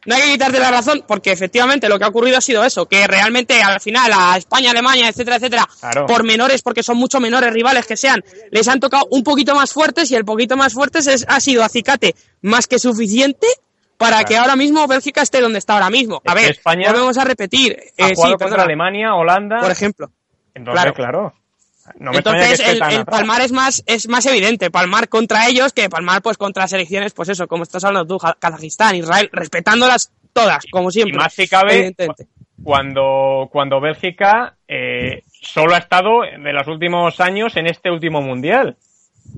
[0.03, 2.87] No hay que quitarte la razón, porque efectivamente lo que ha ocurrido ha sido eso,
[2.87, 6.07] que realmente al final a España, Alemania, etcétera, etcétera, Claro.
[6.07, 9.71] por menores, porque son mucho menores rivales que sean, les han tocado un poquito más
[9.71, 13.45] fuertes y el poquito más fuertes es- ha sido acicate más que suficiente
[13.97, 14.27] para Claro.
[14.27, 16.19] que ahora mismo Bélgica esté donde está ahora mismo.
[16.25, 17.77] A Es ver, España volvemos a repetir.
[17.99, 18.63] ha eh, jugado sí, contra.
[18.63, 20.09] Alemania, Holanda, por ejemplo.
[20.55, 20.93] entonces claro.
[20.95, 21.33] claro.
[21.99, 25.73] No me extraña que Entonces el, palmar es más es más evidente, palmar contra ellos
[25.73, 30.65] que palmar pues contra selecciones, pues eso, como estás hablando tú, Kazajistán, Israel, respetándolas todas,
[30.71, 31.17] como Y siempre.
[31.17, 31.95] más si cabe,
[32.63, 38.77] cuando, cuando Bélgica eh, solo ha estado de los últimos años en este último mundial.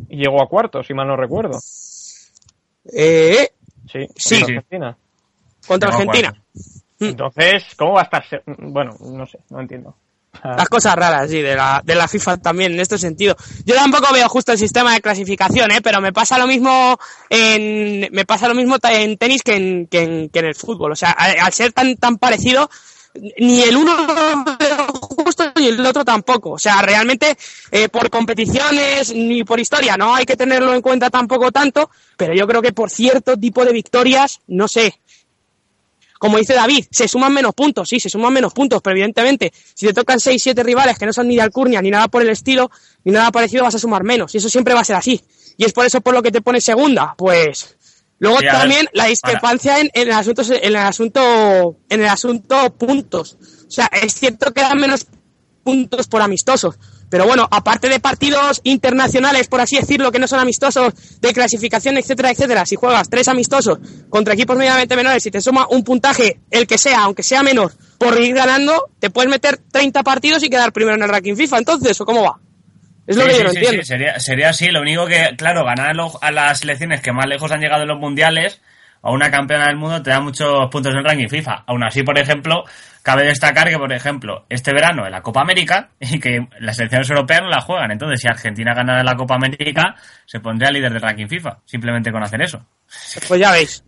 [0.10, 1.60] Y llegó a cuartos, si mal no recuerdo.
[2.93, 3.49] Eh,
[3.91, 4.36] Sí, Sí.
[4.39, 4.97] contra Argentina.
[5.67, 6.34] contra Argentina.
[6.99, 8.43] Entonces, ¿cómo va a estar?
[8.45, 9.95] Bueno, no sé, no entiendo.
[10.41, 13.36] Las cosas raras, sí, de la, de la FIFA también, en este sentido.
[13.65, 15.82] Yo tampoco veo justo el sistema de clasificación, ¿eh?
[15.82, 16.98] pero me pasa lo mismo
[17.30, 20.91] en, me pasa lo mismo en tenis que en, que en, el fútbol.
[20.91, 22.69] O sea, al, ser tan, tan parecido,
[23.38, 23.96] ni el uno
[25.24, 26.52] justo ni el otro tampoco.
[26.52, 27.38] O sea, realmente,
[27.72, 32.34] eh, por competiciones ni por historia, no hay que tenerlo en cuenta tampoco tanto, pero
[32.34, 35.00] yo creo que por cierto tipo de victorias, no sé,
[36.23, 39.88] como dice David, se suman menos puntos, sí, se suman menos puntos, pero evidentemente, si
[39.88, 42.29] te tocan 6, 7 rivales que no son ni de alcurnia, ni nada por el
[42.29, 42.71] estilo,
[43.03, 44.33] ni nada parecido, vas a sumar menos.
[44.33, 45.21] Y eso siempre va a ser así.
[45.57, 47.13] Y es por eso por lo que te pone segunda.
[47.17, 47.75] Pues.
[48.19, 51.99] Luego Sí, a ver, también la discrepancia en, en el asunto, en el asunto, en
[51.99, 53.38] el asunto puntos.
[53.67, 55.05] O sea, es cierto que dan menos
[55.62, 56.75] puntos por amistosos.
[57.13, 61.95] Pero bueno, aparte de partidos internacionales, por así decirlo, que no son amistosos de clasificación,
[61.99, 63.78] etcétera, etcétera, si juegas tres amistosos
[64.10, 67.71] contra equipos medianamente menores y te suma un puntaje, el que sea, aunque sea menor,
[67.99, 71.60] por ir ganando, te puedes meter 30 partidos y quedar primero en el ranking FIFA.
[71.60, 72.39] Entonces, ¿o cómo va?
[73.06, 73.84] Es lo Sí, que sí, yo no sí, entiendo.
[73.86, 74.67] sería, sería así.
[74.71, 77.99] Lo único que, claro, ganar a las selecciones que más lejos han llegado en los
[77.99, 78.60] mundiales
[79.05, 81.65] o una campeona del mundo te da muchos puntos en ranking FIFA.
[81.67, 82.63] Aún así, por ejemplo,
[83.01, 87.09] cabe destacar que, por ejemplo, este verano en la Copa América y que las selecciones
[87.09, 87.91] europeas no la juegan.
[87.91, 92.23] Entonces, si Argentina ganara la Copa América, se pondría líder del ranking FIFA, simplemente con
[92.23, 92.65] hacer eso.
[93.27, 93.83] Pues ya veis.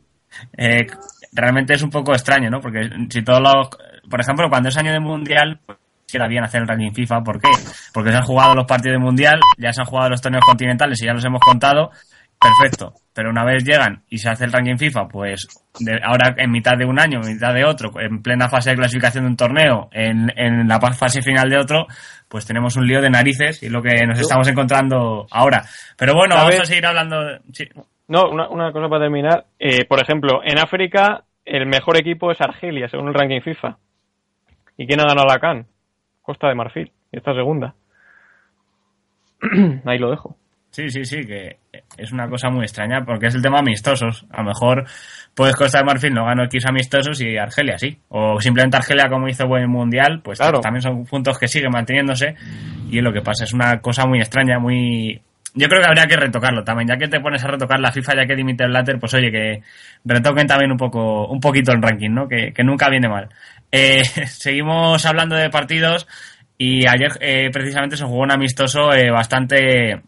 [0.57, 0.85] Eh,
[1.31, 2.59] realmente es un poco extraño, ¿no?
[2.59, 3.69] Porque si todos los...
[4.09, 5.77] Por ejemplo, cuando es año de mundial, pues
[6.11, 7.23] queda bien hacer el ranking FIFA.
[7.23, 7.49] ¿Por qué?
[7.93, 11.01] Porque se han jugado los partidos de mundial, ya se han jugado los torneos continentales
[11.01, 11.91] y ya los hemos contado.
[12.39, 12.93] Perfecto.
[13.13, 15.47] Pero una vez llegan y se hace el ranking FIFA, pues
[15.79, 18.75] de- ahora en mitad de un año, en mitad de otro, en plena fase de
[18.75, 21.87] clasificación de un torneo, en, en la fase final de otro,
[22.27, 25.63] pues tenemos un lío de narices y es lo que nos estamos encontrando ahora.
[25.97, 27.21] Pero bueno, vamos a seguir hablando.
[27.23, 27.65] de- sí.
[28.07, 29.45] No, una, una cosa para terminar.
[29.57, 33.77] Eh, por ejemplo, en África el mejor equipo es Argelia, según el ranking FIFA.
[34.77, 35.65] ¿Y quién ha ganado la CAN?
[36.21, 37.75] Costa de Marfil, y está segunda.
[39.85, 40.37] Ahí lo dejo.
[40.75, 41.55] Sí, sí, sí, que
[41.97, 44.25] es una cosa muy extraña porque es el tema amistosos.
[44.29, 44.83] A lo mejor,
[45.33, 47.97] pues Costa de Marfil no ganó X amistosos y Argelia sí.
[48.09, 50.59] O simplemente Argelia, como hizo buen mundial, pues Claro.
[50.59, 52.35] también son puntos que siguen manteniéndose.
[52.91, 55.21] Y lo que pasa, es una cosa muy extraña, muy.
[55.53, 56.89] Yo creo que habría que retocarlo también.
[56.89, 59.31] Ya que te pones a retocar la FIFA, ya que dimite el Latter, pues oye,
[59.31, 59.61] que
[60.03, 62.27] retoquen también un poco, un poquito el ranking, ¿no?
[62.27, 63.29] Que, que nunca viene mal.
[63.71, 66.05] Eh, seguimos hablando de partidos
[66.57, 70.01] y ayer eh, precisamente se jugó un amistoso eh, bastante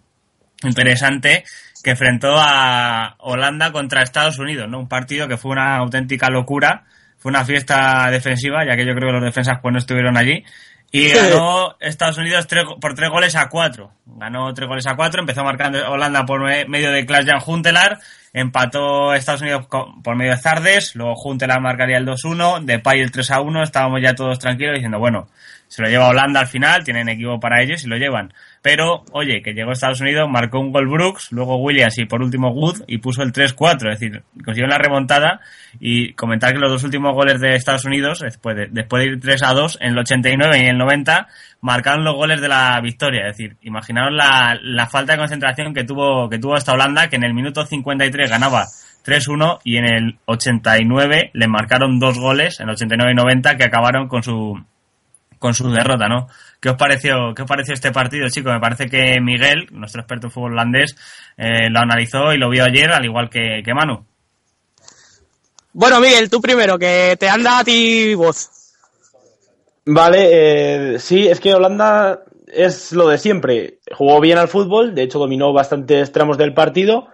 [0.64, 1.44] interesante
[1.84, 4.80] que enfrentó a Holanda contra Estados Unidos, ¿no?
[4.80, 6.84] Un partido que fue una auténtica locura,
[7.18, 10.44] fue una fiesta defensiva, ya que yo creo que los defensas pues no estuvieron allí.
[10.90, 13.92] Y ganó Estados Unidos tres- por tres goles a cuatro.
[14.06, 18.00] Ganó tres goles a cuatro, empezó marcando Holanda por me- medio de Klaas-Jan Huntelaar
[18.34, 23.12] empató Estados Unidos con- por medio de Zardes, luego Juntelar marcaría el 2-1, Depay el
[23.12, 25.28] 3-1, estábamos ya todos tranquilos diciendo, bueno,
[25.68, 28.34] se lo lleva Holanda al final, tienen equipo para ellos y lo llevan.
[28.62, 32.50] Pero, oye, que llegó Estados Unidos, marcó un gol Brooks, luego Williams y por último
[32.52, 35.40] Wood y puso el 3-4, es decir, consiguió la remontada
[35.80, 39.20] y comentar que los dos últimos goles de Estados Unidos, después de, después de ir
[39.20, 41.28] 3-2, en el 89 y en el 90,
[41.62, 43.28] marcaron los goles de la victoria.
[43.28, 47.18] Es decir, imaginaos la, la falta de concentración que tuvo, que tuvo esta Holanda, que
[47.18, 48.66] en el minuto 53 ganaba
[49.06, 53.64] 3-1 y en el 89 le marcaron dos goles, en el 89 y 90, que
[53.64, 54.62] acabaron con su,
[55.40, 56.28] con su derrota, ¿no?
[56.60, 58.54] ¿Qué os pareció, qué os pareció este partido, chicos?
[58.54, 60.96] Me parece que Miguel, nuestro experto en fútbol holandés,
[61.38, 64.06] eh, lo analizó y lo vio ayer, al igual que, que Manu.
[65.74, 68.50] Bueno, Miguel, tú primero, que te anda a ti voz.
[69.86, 73.80] Vale, eh, sí, es que Holanda es lo de siempre.
[73.96, 77.08] Jugó bien al fútbol, de hecho dominó bastantes tramos del partido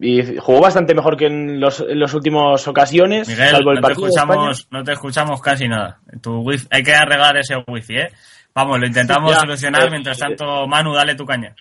[0.00, 3.86] y jugó bastante mejor que en los, en las últimas ocasiones, Miguel, salvo el no,
[3.88, 6.00] te escuchamos, no te escuchamos casi nada.
[6.22, 8.08] Tu wifi- hay que arreglar ese wifi, ¿eh?
[8.54, 9.86] Vamos, lo intentamos Ya, solucionar.
[9.86, 11.54] eh, Mientras tanto, Manu, dale tu caña.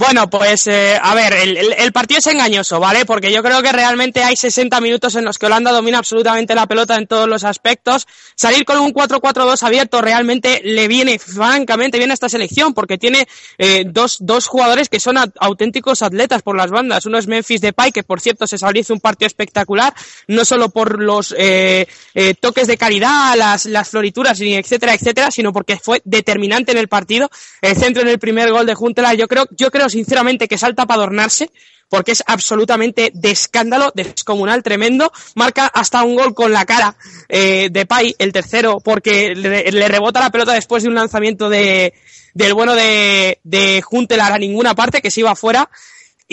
[0.00, 3.04] Bueno, pues eh, a ver, el, el- partido es engañoso, ¿vale?
[3.04, 6.66] Porque yo creo que realmente hay 60 minutos en los que Holanda domina absolutamente la
[6.66, 8.06] pelota en todos los aspectos.
[8.34, 13.28] Salir con un 4-4-2 abierto realmente le viene francamente bien a esta selección porque tiene
[13.58, 17.04] eh, dos, dos jugadores que son auténticos atletas por las bandas.
[17.04, 19.92] Uno es Memphis Depay, que por cierto se hizo un partido espectacular,
[20.28, 25.76] no solo por los eh, eh, toques de calidad, las, florituras, etcétera, etcétera, sino porque
[25.76, 27.28] fue determinante en el partido.
[27.60, 30.86] El centro en el primer gol de Juntela, yo creo, yo creo sinceramente que salta
[30.86, 31.50] para adornarse,
[31.88, 35.12] porque es absolutamente de escándalo, descomunal, tremendo.
[35.34, 36.94] Marca hasta un gol con la cara
[37.28, 41.92] eh, de Pai, el tercero, porque le, rebota la pelota después de un lanzamiento de,
[42.32, 45.68] del bueno de, de Juntelar a ninguna parte, que se iba afuera.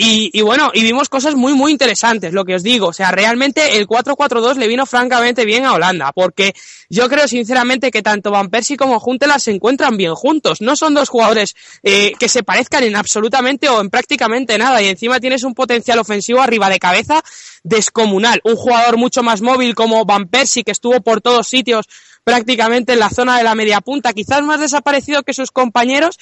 [0.00, 2.86] Y, y bueno, y vimos cosas muy, muy interesantes, lo que os digo.
[2.86, 6.54] O sea, realmente el 4-4-2 le vino francamente bien a Holanda, porque
[6.88, 10.60] yo creo sinceramente que tanto Van Persie como Juntelar se encuentran bien juntos.
[10.60, 14.86] No son dos jugadores eh, que se parezcan en absolutamente o en prácticamente nada, y
[14.86, 17.20] encima tienes un potencial ofensivo arriba de cabeza
[17.64, 18.40] descomunal.
[18.44, 21.88] Un jugador mucho más móvil como Van Persie, que estuvo por todos sitios
[22.22, 26.18] prácticamente en la zona de la media punta, quizás más desaparecido que sus compañeros,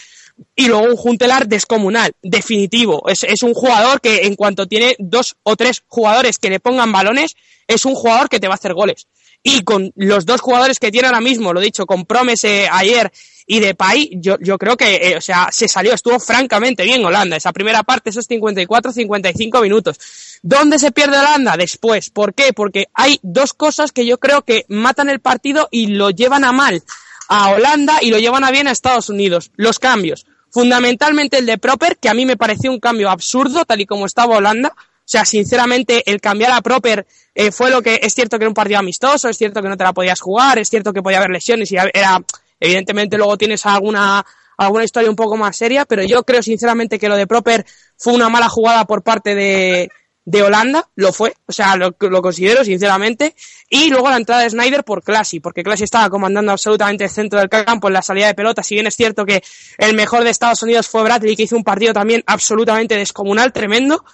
[0.55, 3.09] y luego un Juntelar descomunal, definitivo.
[3.09, 6.92] Es, es un jugador que en cuanto tiene dos o tres jugadores que le pongan
[6.92, 9.07] balones, es un jugador que te va a hacer goles.
[9.42, 13.12] Y con los dos jugadores que tiene ahora mismo, lo dicho, con Promese ayer
[13.46, 17.37] y Depay, yo, yo creo que, eh, o sea, se salió, estuvo francamente bien Holanda.
[17.37, 20.01] Esa primera parte, esos 54-55 minutos.
[20.42, 21.57] ¿Dónde se pierde Holanda?
[21.57, 22.11] Después.
[22.11, 22.53] ¿Por qué?
[22.53, 26.51] Porque hay dos cosas que yo creo que matan el partido y lo llevan a
[26.51, 26.83] mal
[27.28, 29.50] a Holanda y lo llevan a bien a Estados Unidos.
[29.56, 30.26] Los cambios.
[30.50, 34.06] Fundamentalmente el de Proper, que a mí me pareció un cambio absurdo, tal y como
[34.06, 34.72] estaba Holanda.
[34.76, 38.50] O sea, sinceramente, el cambiar a Proper eh, fue lo que es cierto que era
[38.50, 41.18] un partido amistoso, es cierto que no te la podías jugar, es cierto que podía
[41.18, 42.20] haber lesiones y era,
[42.58, 44.24] evidentemente, luego tienes alguna,
[44.56, 47.64] alguna historia un poco más seria, pero yo creo sinceramente que lo de Proper
[47.96, 49.90] fue una mala jugada por parte de,
[50.26, 53.36] de Holanda, lo fue, o sea, lo, considero sinceramente,
[53.70, 57.38] y luego la entrada de Snyder por Classy, porque Classy estaba comandando absolutamente el centro
[57.38, 59.44] del campo en la salida de pelota, si bien es cierto que
[59.78, 64.04] el mejor de Estados Unidos fue Bradley, que hizo un partido también absolutamente descomunal, tremendo,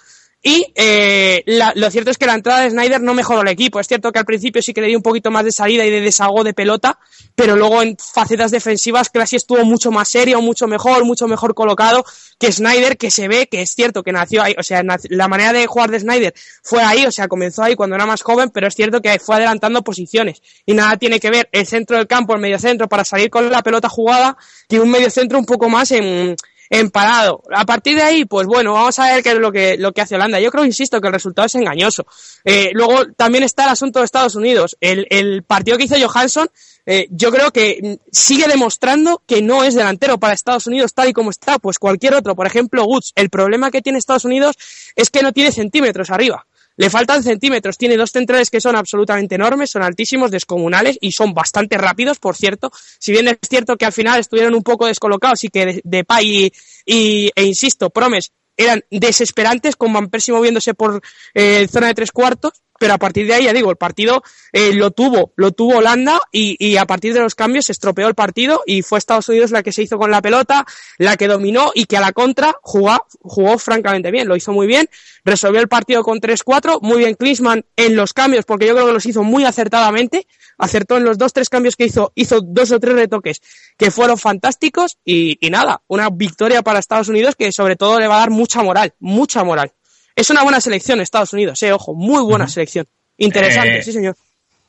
[0.45, 3.79] y eh, la- lo cierto es que la entrada de Snyder no mejoró el equipo.
[3.79, 5.89] Es cierto que al principio sí que le dio un poquito más de salida y
[5.89, 6.99] de desahogo de pelota,
[7.33, 12.03] pero luego en facetas defensivas Classy estuvo mucho más serio, mucho mejor, mucho mejor colocado
[12.37, 14.53] que Snyder, que se ve que es cierto que nació ahí.
[14.59, 17.95] O sea, la manera de jugar de Snyder fue ahí, o sea, comenzó ahí cuando
[17.95, 20.41] era más joven, pero es cierto que fue adelantando posiciones.
[20.65, 23.49] Y nada tiene que ver el centro del campo, el medio centro, para salir con
[23.49, 24.35] la pelota jugada,
[24.67, 26.35] que un medio centro un poco más en
[26.69, 27.43] en parado.
[27.55, 30.01] A partir de ahí, pues bueno, vamos a ver qué es lo que, lo que
[30.01, 30.39] hace Holanda.
[30.39, 32.05] Yo creo, insisto, que el resultado es engañoso.
[32.43, 34.77] Eh, luego también está el asunto de Estados Unidos.
[34.81, 36.49] El, el partido que hizo Johansson,
[36.85, 41.13] eh, yo creo que sigue demostrando que no es delantero para Estados Unidos tal y
[41.13, 42.35] como está, pues cualquier otro.
[42.35, 43.13] Por ejemplo, Woods.
[43.15, 44.55] El problema que tiene Estados Unidos
[44.95, 46.45] es que no tiene centímetros arriba.
[46.75, 51.33] Le faltan centímetros, tiene dos centrales que son absolutamente enormes, son altísimos, descomunales y son
[51.33, 52.71] bastante rápidos, por cierto.
[52.99, 56.05] Si bien es cierto que al final estuvieron un poco descolocados y que de, de
[56.21, 56.51] y,
[56.85, 61.01] y- e insisto, Promes eran desesperantes con Van Persie moviéndose por
[61.33, 64.73] eh, zona de tres cuartos, pero a partir de ahí, ya digo, el partido eh,
[64.73, 68.15] lo tuvo, lo tuvo Holanda y, y a partir de los cambios se estropeó el
[68.15, 70.65] partido y fue Estados Unidos la que se hizo con la pelota,
[70.97, 74.67] la que dominó y que a la contra jugó, jugó francamente bien, lo hizo muy
[74.67, 74.89] bien,
[75.23, 78.93] resolvió el partido con 3-4, muy bien Klinsmann en los cambios porque yo creo que
[78.93, 80.27] los hizo muy acertadamente,
[80.57, 83.41] acertó en los dos, tres cambios que hizo, hizo dos o tres retoques
[83.77, 88.07] que fueron fantásticos y, y nada, una victoria para Estados Unidos que sobre todo le
[88.07, 89.71] va a dar mucha moral, mucha moral.
[90.15, 92.85] Es una buena selección Estados Unidos, eh, ojo, muy buena selección.
[93.17, 94.15] Interesante, Eh, sí señor.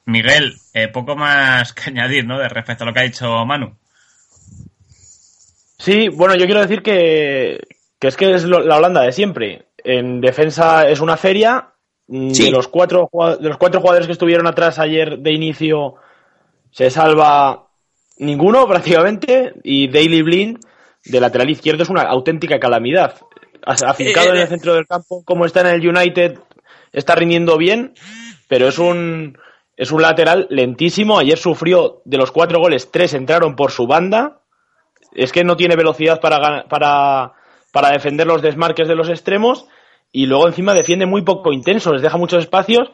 [0.07, 2.39] Miguel, eh, poco más que añadir, ¿no?
[2.39, 3.75] De respecto a lo que ha dicho Manu.
[5.79, 7.61] Sí, bueno, yo quiero decir que,
[7.99, 9.67] que es que es lo- la Holanda de siempre.
[9.83, 11.69] En defensa es una feria.
[12.07, 12.45] Mm, Sí.
[12.45, 13.09] De, los cuatro,
[13.41, 15.95] de los cuatro jugadores que estuvieron atrás ayer de inicio,
[16.71, 17.69] se salva
[18.19, 19.55] ninguno prácticamente.
[19.63, 20.59] Y Daily Blind,
[21.05, 23.17] de lateral izquierdo, es una auténtica calamidad.
[23.65, 26.39] Afincado Eh, en eh, el centro del campo, como está en el United,
[26.93, 27.95] está rindiendo bien,
[28.49, 29.39] pero es un,
[29.77, 31.19] es un lateral lentísimo.
[31.19, 34.41] Ayer sufrió de los cuatro goles, tres entraron por su banda.
[35.13, 37.33] Es que no tiene velocidad para, para,
[37.73, 39.67] para defender los desmarques de los extremos
[40.11, 42.91] y luego encima defiende muy poco intenso, les deja muchos espacios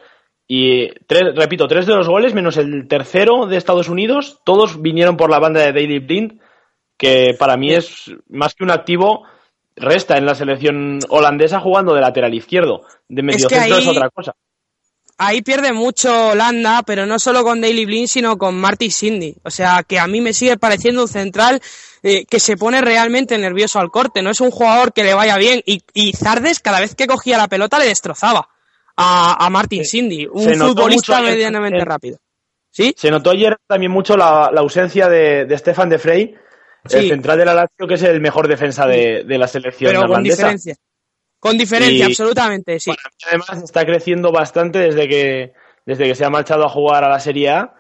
[0.53, 5.17] y, tres, repito, tres de los goles menos el tercero de Estados Unidos, todos vinieron
[5.17, 6.41] por la banda de Daily Blind,
[6.97, 9.25] que para mí es más que un activo,
[9.77, 13.97] resta en la selección holandesa jugando de lateral izquierdo, de medio que centro es ahí-
[13.97, 14.35] otra cosa.
[15.23, 19.37] Ahí pierde mucho Holanda, pero no solo con Daily Blind, sino con Marty Cindy.
[19.43, 21.61] O sea, que a mí me sigue pareciendo un central
[22.03, 24.23] eh, que se pone realmente nervioso al corte.
[24.23, 25.61] No es un jugador que le vaya bien.
[25.67, 28.49] Y, y Zardes, cada vez que cogía la pelota, le destrozaba
[28.97, 30.27] a, a Martin Cindy.
[30.27, 32.19] Un se futbolista medianamente en- rápido.
[32.71, 32.95] ¿Sí?
[32.97, 36.35] Se notó ayer también mucho la, la ausencia de, de Stefan de Frey,
[36.89, 40.07] el central de la Lazio, que es el mejor defensa de, de la selección Pero
[40.09, 40.77] con diferencia.
[41.39, 42.93] Con diferencia, Y- absolutamente, sí.
[43.27, 45.53] Además, está creciendo bastante desde que,
[45.87, 47.75] desde que se ha marchado a jugar a la Serie A.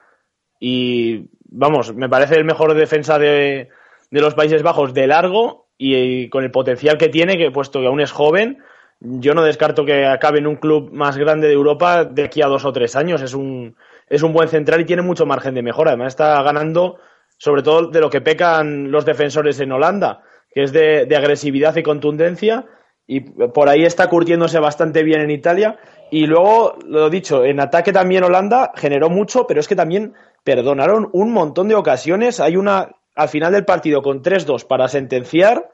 [0.59, 3.69] Y vamos, me parece el mejor defensa de,
[4.11, 7.87] de los Países Bajos de largo y, con el potencial que tiene, que puesto que
[7.87, 8.63] aún es joven,
[9.01, 12.47] yo no descarto que acabe en un club más grande de Europa de aquí a
[12.47, 13.23] dos o tres años.
[13.23, 13.77] Es un,
[14.09, 15.91] es un buen central y tiene mucho margen de mejora.
[15.93, 16.99] Además, está ganando
[17.41, 20.23] sobre todo de lo que pecan los defensores en Holanda,
[20.53, 22.67] que es de, de agresividad y contundencia.
[23.07, 25.79] Y por ahí está curtiéndose bastante bien en Italia.
[26.11, 30.13] Y luego, lo dicho, en ataque también Holanda generó mucho, pero es que también
[30.45, 32.41] perdonaron un montón de ocasiones.
[32.41, 35.73] Hay una al final del partido con 3-2 para sentenciar,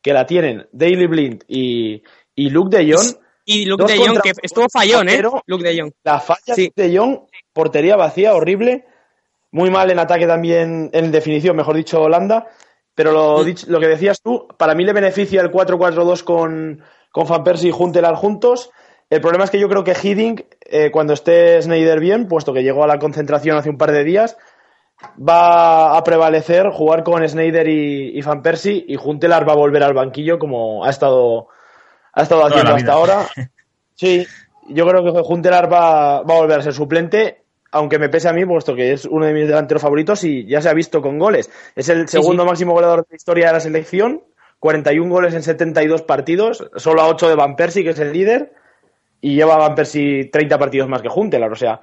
[0.00, 2.02] que la tienen Daily Blind y,
[2.34, 3.16] y Luke de Jong.
[3.44, 5.20] Y Luke de Jong, que estuvo fallón, ¿eh?
[5.46, 5.92] Luke de Jong.
[6.04, 8.84] La falla de Jong, portería vacía, horrible.
[9.50, 12.46] Muy mal en ataque también, en definición, mejor dicho, Holanda.
[12.94, 16.82] Pero lo, lo que decías tú, para mí le beneficia el 4-4-2 con,
[17.12, 18.70] con Van Persie y Juntelar juntos.
[19.08, 22.62] El problema es que yo creo que Hiddink, eh, cuando esté Snyder bien, puesto que
[22.62, 24.36] llegó a la concentración hace un par de días,
[25.16, 29.82] va a prevalecer jugar con Snyder y, y Van Persie y Juntelar va a volver
[29.82, 31.48] al banquillo como ha estado,
[32.12, 33.26] ha estado haciendo hasta ahora.
[33.94, 34.24] Sí,
[34.68, 38.32] yo creo que Juntelar va, va a volver a ser suplente, aunque me pese a
[38.32, 41.18] mí, puesto que es uno de mis delanteros favoritos y ya se ha visto con
[41.18, 41.50] goles.
[41.74, 44.22] Es el segundo máximo goleador de la historia de la selección,
[44.58, 48.52] 41 goles en 72 partidos, solo a 8 de Van Persie, que es el líder,
[49.20, 51.80] y lleva Van Persie 30 partidos más que Juntelar, o sea,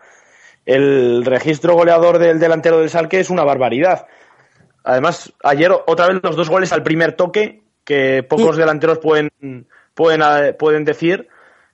[0.66, 4.08] el registro goleador del delantero del Salque es una barbaridad.
[4.84, 9.30] Además, ayer otra vez los dos goles al primer toque, que pocos delanteros pueden,
[9.94, 11.28] pueden, eh, pueden decir,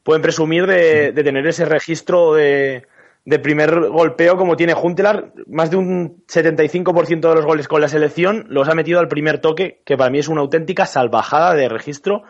[0.03, 2.85] pueden presumir de, de tener ese registro de,
[3.25, 5.33] de primer golpeo como tiene Juntelar.
[5.47, 9.39] Más de un 75% de los goles con la selección los ha metido al primer
[9.39, 12.23] toque, que para mí es una auténtica salvajada de registro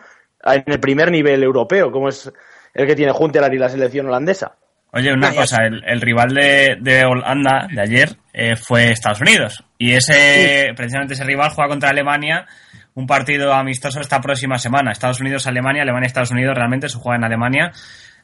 [0.44, 2.32] en el primer nivel europeo, como es
[2.74, 4.56] el que tiene Juntelar y la selección holandesa.
[4.94, 9.64] Oye, una cosa, el, el rival de, de Holanda de ayer eh, fue Estados Unidos.
[9.78, 12.46] Y ese, precisamente ese rival juega contra Alemania
[12.94, 14.92] un partido amistoso esta próxima semana.
[14.92, 17.72] Estados Unidos-Alemania, Alemania-Estados Unidos, realmente se juega en Alemania.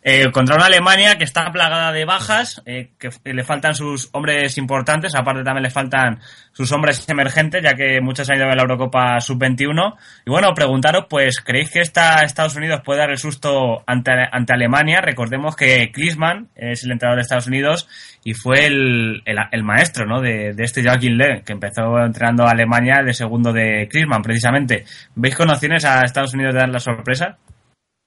[0.02, 4.56] Eh, contra una Alemania que está plagada de bajas, eh, que le faltan sus hombres
[4.56, 6.20] importantes, aparte también le faltan
[6.52, 9.96] sus hombres emergentes, ya que muchos han ido a la Eurocopa Sub-21.
[10.24, 14.52] Y bueno, preguntaros, pues, ¿creéis que esta Estados Unidos puede dar el susto ante, ante
[14.52, 15.00] Alemania?
[15.00, 17.88] Recordemos que Klinsmann es el entrenador de Estados Unidos
[18.24, 20.20] y fue el, el, maestro ¿no?
[20.20, 24.84] de, este Joachim Löw, que empezó entrenando a Alemania de segundo de Klinsmann, precisamente.
[25.14, 27.38] ¿Veis con opciones a Estados Unidos de dar la sorpresa?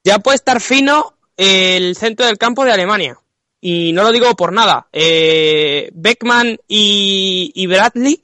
[0.03, 3.17] Ya puede estar fino el centro del campo de Alemania.
[3.59, 4.88] Y no lo digo por nada.
[4.91, 8.23] Eh, Beckman y, y Bradley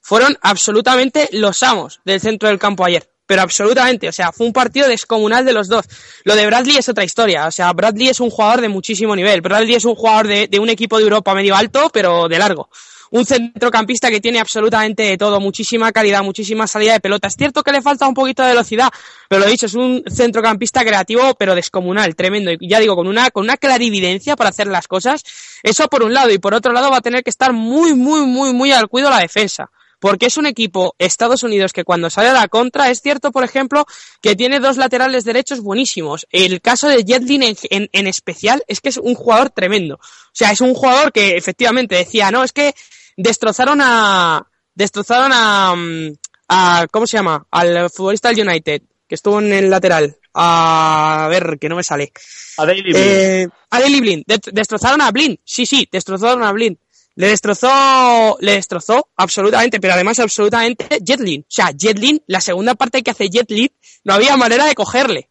[0.00, 3.08] fueron absolutamente los amos del centro del campo ayer.
[3.26, 5.86] Pero absolutamente, o sea, fue un partido descomunal de los dos.
[6.24, 9.40] Lo de Bradley es otra historia, o sea, Bradley es un jugador de muchísimo nivel.
[9.40, 12.70] Bradley es un jugador de, de un equipo de Europa medio alto, pero de largo.
[13.10, 17.26] Un centrocampista que tiene absolutamente de todo, muchísima calidad, muchísima salida de pelota.
[17.26, 18.88] Es cierto que le falta un poquito de velocidad,
[19.28, 22.52] pero lo dicho, es un centrocampista creativo, pero descomunal, tremendo.
[22.52, 25.24] Y ya digo, con una, con una clarividencia para hacer las cosas.
[25.62, 26.30] Eso por un lado.
[26.30, 29.10] Y por otro lado va a tener que estar muy, muy, muy, muy al cuido
[29.10, 29.70] la defensa.
[30.00, 33.44] porque es un equipo Estados Unidos que cuando sale a la contra, es cierto, por
[33.44, 33.86] ejemplo,
[34.20, 36.26] que tiene dos laterales derechos buenísimos.
[36.30, 39.96] El caso de Jetlin en, en, en especial es que es un jugador tremendo.
[39.96, 42.74] O sea, es un jugador que efectivamente decía, no, es que
[43.22, 46.12] destrozaron a, destrozaron a, mm,
[46.48, 47.46] a, ¿cómo se llama?
[47.50, 50.16] Al futbolista del United, que estuvo en el lateral.
[50.34, 52.12] A ver, que no me sale.
[52.58, 52.96] A Daily Blind.
[52.98, 54.24] Eh, a Daily Blind.
[54.26, 55.38] De- destrozaron a Blind.
[55.44, 56.76] Sí, sí, destrozaron a Blind.
[57.16, 61.42] Le destrozó, le destrozó absolutamente, pero además absolutamente Jetlin.
[61.42, 63.68] O sea, Jetlin, la segunda parte que hace Jetlin,
[64.04, 65.29] no había manera de cogerle.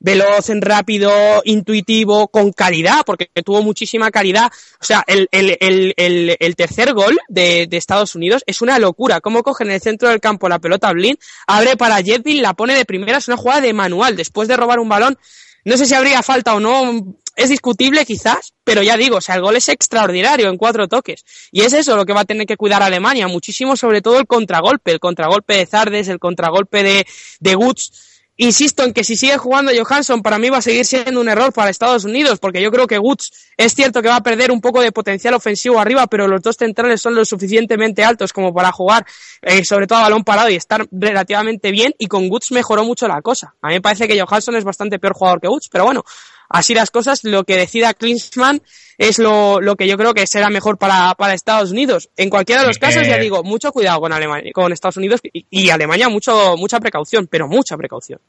[0.00, 1.10] Veloz, rápido,
[1.44, 4.50] intuitivo, con calidad, porque tuvo muchísima calidad.
[4.80, 9.20] O sea, el, el, el, el, tercer gol de, de Estados Unidos es una locura.
[9.20, 12.74] Cómo cogen en el centro del campo la pelota Blind, abre para Jetlin, la pone
[12.74, 14.16] de primera, es una jugada de manual.
[14.16, 15.18] Después de robar un balón,
[15.64, 19.36] no sé si habría falta o no, es discutible quizás, pero ya digo, o sea,
[19.36, 21.24] el gol es extraordinario en cuatro toques.
[21.52, 24.26] Y es eso lo que va a tener que cuidar Alemania, muchísimo sobre todo el
[24.26, 27.06] contragolpe, el contragolpe de Zardes, el contragolpe de,
[27.40, 28.07] de Guts.
[28.40, 31.52] Insisto en que si sigue jugando Johansson, para mí va a seguir siendo un error
[31.52, 34.60] para Estados Unidos, porque yo creo que Guts es cierto que va a perder un
[34.60, 38.70] poco de potencial ofensivo arriba, pero los dos centrales son lo suficientemente altos como para
[38.70, 39.04] jugar,
[39.42, 43.08] eh, sobre todo a balón parado y estar relativamente bien, y con Guts mejoró mucho
[43.08, 43.56] la cosa.
[43.60, 46.04] A mí me parece que Johansson es bastante peor jugador que Guts, pero bueno,
[46.48, 48.62] así las cosas, lo que decida Klinsmann
[48.96, 52.10] es lo, lo que yo creo que será mejor para, para Estados Unidos.
[52.16, 55.20] En cualquiera de los casos, Eh, ya digo, mucho cuidado con Alemania, con Estados Unidos
[55.32, 58.20] y, y Alemania, mucho, mucha precaución, pero mucha precaución.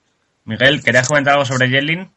[0.46, 2.10] Miguel, ¿querías comentar algo sobre Jetlin?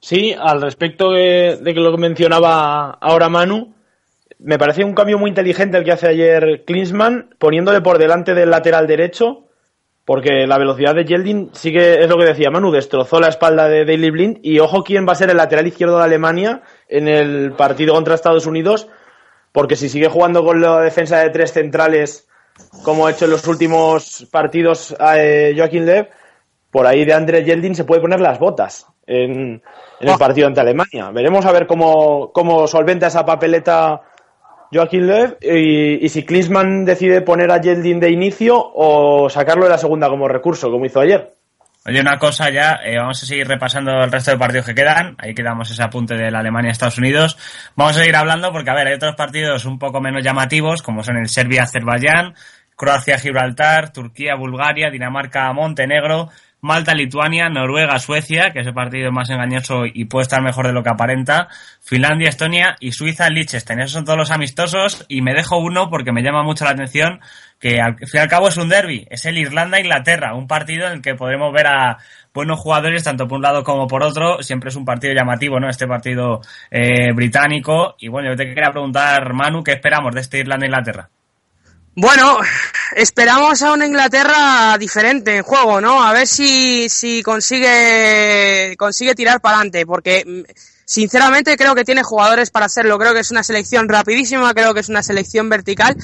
[0.00, 3.74] Sí, al respecto de, de que lo que mencionaba ahora Manu,
[4.38, 8.50] me parece un cambio muy inteligente el que hace ayer Klinsmann, poniéndole por delante del
[8.50, 9.45] lateral derecho,
[10.06, 13.84] porque la velocidad de Yeldin sigue, es lo que decía Manu, destrozó la espalda de
[13.84, 17.52] Daily Blind, y ojo quién va a ser el lateral izquierdo de Alemania en el
[17.52, 18.88] partido contra Estados Unidos,
[19.50, 22.28] porque si sigue jugando con la defensa de tres centrales,
[22.84, 26.08] como ha hecho en los últimos partidos eh, Joaquín Lev,
[26.70, 29.60] por ahí de André Yeldin se puede poner las botas en,
[30.00, 31.10] en el partido ante Alemania.
[31.10, 34.02] Veremos a ver cómo, cómo solventa esa papeleta
[34.72, 39.78] Joaquín Löw y, si Klinsmann decide poner a Yeldin de inicio o sacarlo de la
[39.78, 41.34] segunda como recurso, como hizo ayer.
[41.88, 45.14] Oye, una cosa ya, eh, vamos a seguir repasando el resto de partidos que quedan.
[45.18, 47.38] Ahí quedamos ese apunte de la Alemania-Estados Unidos.
[47.76, 51.04] Vamos a seguir hablando porque, a ver, hay otros partidos un poco menos llamativos, como
[51.04, 52.34] son el Serbia-Azerbaiyán,
[52.74, 56.30] Croacia-Gibraltar, Turquía-Bulgaria, Dinamarca-Montenegro,
[56.66, 60.90] Malta-Lituania, Noruega-Suecia, que es el partido más engañoso y puede estar mejor de lo que
[60.90, 61.48] aparenta,
[61.80, 63.80] Finlandia-Estonia y Suiza-Liechtenstein.
[63.80, 67.20] Esos son todos los amistosos y me dejo uno porque me llama mucho la atención
[67.58, 70.94] que al fin y al cabo es un derby, es el Irlanda-Inglaterra, un partido en
[70.94, 71.98] el que podremos ver a
[72.34, 75.70] buenos jugadores tanto por un lado como por otro, siempre es un partido llamativo, ¿no?
[75.70, 80.40] Este partido eh, británico y bueno, yo te quería preguntar, Manu, ¿qué esperamos de este
[80.40, 81.08] Irlanda-Inglaterra?
[81.98, 82.38] Bueno,
[82.94, 86.02] esperamos a una Inglaterra diferente en juego, ¿no?
[86.02, 90.52] A ver si, si consigue, consigue tirar para adelante, porque mm,
[90.84, 92.98] sinceramente creo que tiene jugadores para hacerlo.
[92.98, 95.96] Creo que es una selección rapidísima, creo que es una selección vertical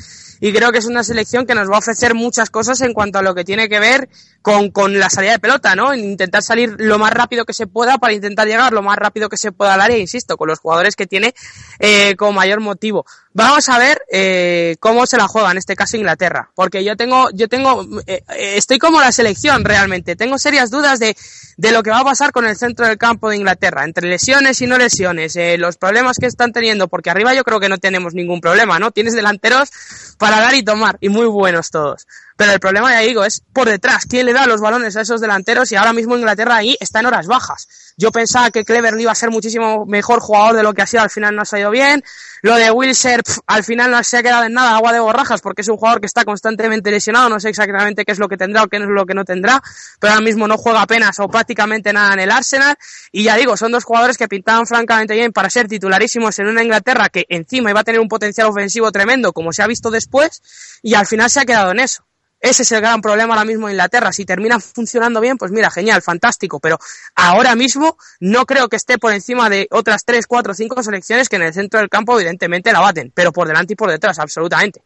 [0.43, 3.21] y creo que es una selección que nos va a ofrecer muchas cosas en cuanto
[3.21, 4.09] a lo que tiene que ver
[4.43, 5.95] con, con la salida de pelota, ¿no?
[5.95, 9.37] Intentar salir lo más rápido que se pueda para intentar llegar lo más rápido que
[9.37, 11.33] se pueda al área, insisto, con los jugadores que tiene
[11.79, 13.07] eh, con mayor motivo.
[13.35, 17.31] Vamos a ver eh, cómo se la juega en este caso Inglaterra, porque yo tengo,
[17.33, 20.17] yo tengo, eh, eh, estoy como la selección realmente.
[20.17, 21.17] Tengo serias dudas de,
[21.57, 24.61] de lo que va a pasar con el centro del campo de Inglaterra, entre lesiones
[24.61, 27.79] y no lesiones, eh, los problemas que están teniendo, porque arriba yo creo que no
[27.79, 28.91] tenemos ningún problema, ¿no?
[28.91, 29.71] Tienes delanteros
[30.19, 32.07] para dar y tomar, y muy buenos todos.
[32.37, 34.05] Pero el problema, ya digo, es por detrás.
[34.09, 35.71] ¿Quién le da los balones a esos delanteros?
[35.73, 37.69] Y ahora mismo Inglaterra ahí está en horas bajas.
[37.97, 41.03] Yo pensaba que Cleverly iba a ser muchísimo mejor jugador de lo que ha sido,
[41.03, 42.03] al final no ha salido bien.
[42.43, 45.63] Lo de Wilser, al final no se ha quedado en nada, agua de borrajas, porque
[45.63, 48.65] es un jugador que está constantemente lesionado, no sé exactamente qué es lo que tendrá
[48.65, 49.63] o qué es lo que no tendrá,
[50.01, 52.77] pero ahora mismo no juega apenas o prácticamente nada en el Arsenal.
[53.13, 56.63] Y ya digo, son dos jugadores que pintaban francamente bien para ser titularísimos en una
[56.63, 60.43] Inglaterra que encima iba a tener un potencial ofensivo tremendo, como se ha visto después,
[60.83, 62.05] y al final se ha quedado en eso.
[62.43, 64.11] Ese es el gran problema ahora mismo en Inglaterra.
[64.11, 66.59] Si termina funcionando bien, pues mira, genial, fantástico.
[66.59, 66.77] Pero
[67.15, 71.37] ahora mismo no creo que esté por encima de otras tres, cuatro, cinco selecciones que
[71.37, 74.83] en el centro del campo evidentemente la baten, pero por delante y por detrás, absolutamente.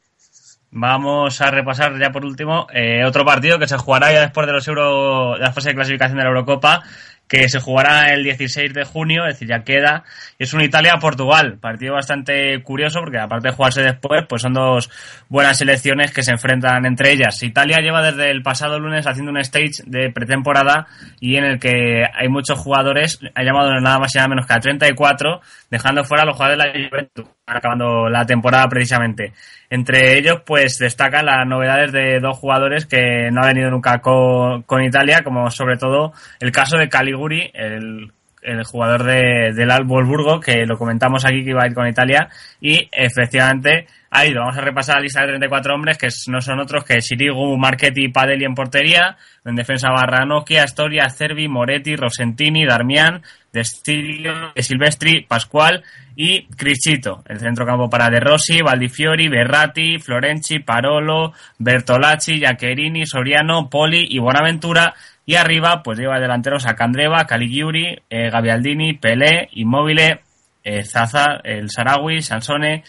[0.71, 4.53] Vamos a repasar ya por último eh, otro partido que se jugará ya después de
[4.53, 6.83] los Euro, de la fase de clasificación de la Eurocopa,
[7.29, 10.05] que se jugará el 16 de junio, es decir, ya queda.
[10.39, 14.91] Es un Italia-Portugal, partido bastante curioso porque aparte de jugarse después, pues son dos
[15.29, 17.43] buenas selecciones que se enfrentan entre ellas.
[17.43, 20.87] Italia lleva desde el pasado lunes haciendo un stage de pretemporada
[21.21, 24.55] y en el que hay muchos jugadores, ha llamado nada más y nada menos que
[24.55, 29.33] a 34, dejando fuera a los jugadores de la Juventus, acabando la temporada precisamente.
[29.71, 34.63] Entre ellos, pues destacan las novedades de dos jugadores que no han venido nunca con,
[34.63, 38.13] con Italia, como sobre todo el caso de Caliguri, el,
[38.47, 42.29] el jugador de, del Wolfsburgo, que lo comentamos aquí que iba a ir con Italia,
[42.61, 44.41] y efectivamente ha ido.
[44.41, 48.09] Vamos a repasar la lista de 34 hombres, que no son otros que Sirigu, Marchetti,
[48.09, 53.23] Padelli en portería, en defensa Barranocchia, Astoria, Cervi, Moretti, Rosentini, Darmian,
[53.53, 55.83] Destilio, Silvestri, Pascual
[56.15, 57.23] y Criscito.
[57.27, 64.95] El centrocampo para De Rossi, Valdifiori, Berratti, Florenci, Parolo, Bertolacci, Giaccherini, Soriano, Poli y Buenaventura.
[65.27, 70.21] Y arriba, pues lleva delanteros a Candreva, Caligiuri, eh, Gavialdini, Pelé, Immobile,
[70.63, 72.85] eh, Zaza, el Sarawi, Sansone,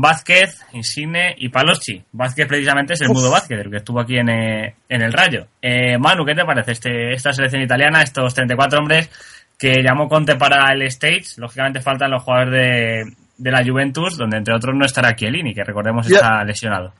[0.00, 2.04] Vázquez, Insigne y Paloschi.
[2.12, 5.48] Vázquez precisamente es el mudo Vázquez, el que estuvo aquí en, eh, en el Rayo.
[5.60, 9.10] Eh, Manu, ¿qué te parece este, esta selección italiana, estos 34 hombres
[9.58, 11.38] que llamó Conte para el stage?
[11.38, 15.64] Lógicamente faltan los jugadores de, de la Juventus, donde entre otros no estará Chiellini, que
[15.64, 16.92] recordemos está lesionado.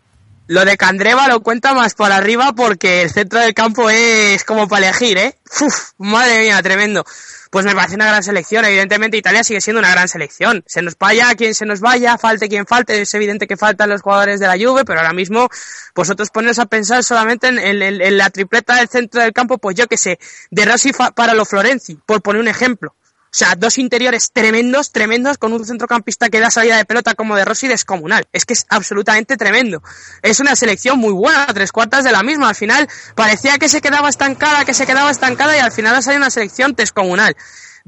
[0.48, 4.66] Lo de Candreva lo cuenta más por arriba porque el centro del campo es como
[4.66, 5.38] para elegir, ¿eh?
[5.60, 7.04] Uf, madre mía, tremendo.
[7.50, 8.64] Pues me parece una gran selección.
[8.64, 10.64] Evidentemente Italia sigue siendo una gran selección.
[10.66, 13.00] Se nos vaya quien se nos vaya, falte quien falte.
[13.00, 15.48] Es evidente que faltan los jugadores de la Juve, pero ahora mismo
[15.94, 19.86] vosotros poneros a pensar solamente en, en- la tripleta del centro del campo, pues yo
[19.86, 20.18] que sé,
[20.50, 22.94] de Rossi para los Florenzi, por poner un ejemplo.
[23.30, 27.36] O sea, dos interiores tremendos, tremendos, con un centrocampista que da salida de pelota como
[27.36, 28.26] de Rossi descomunal.
[28.32, 29.82] Es que es absolutamente tremendo.
[30.22, 32.48] Es una selección muy buena, tres cuartas de la misma.
[32.48, 36.02] Al final parecía que se quedaba estancada, que se quedaba estancada y al final ha
[36.02, 37.36] salido una selección descomunal.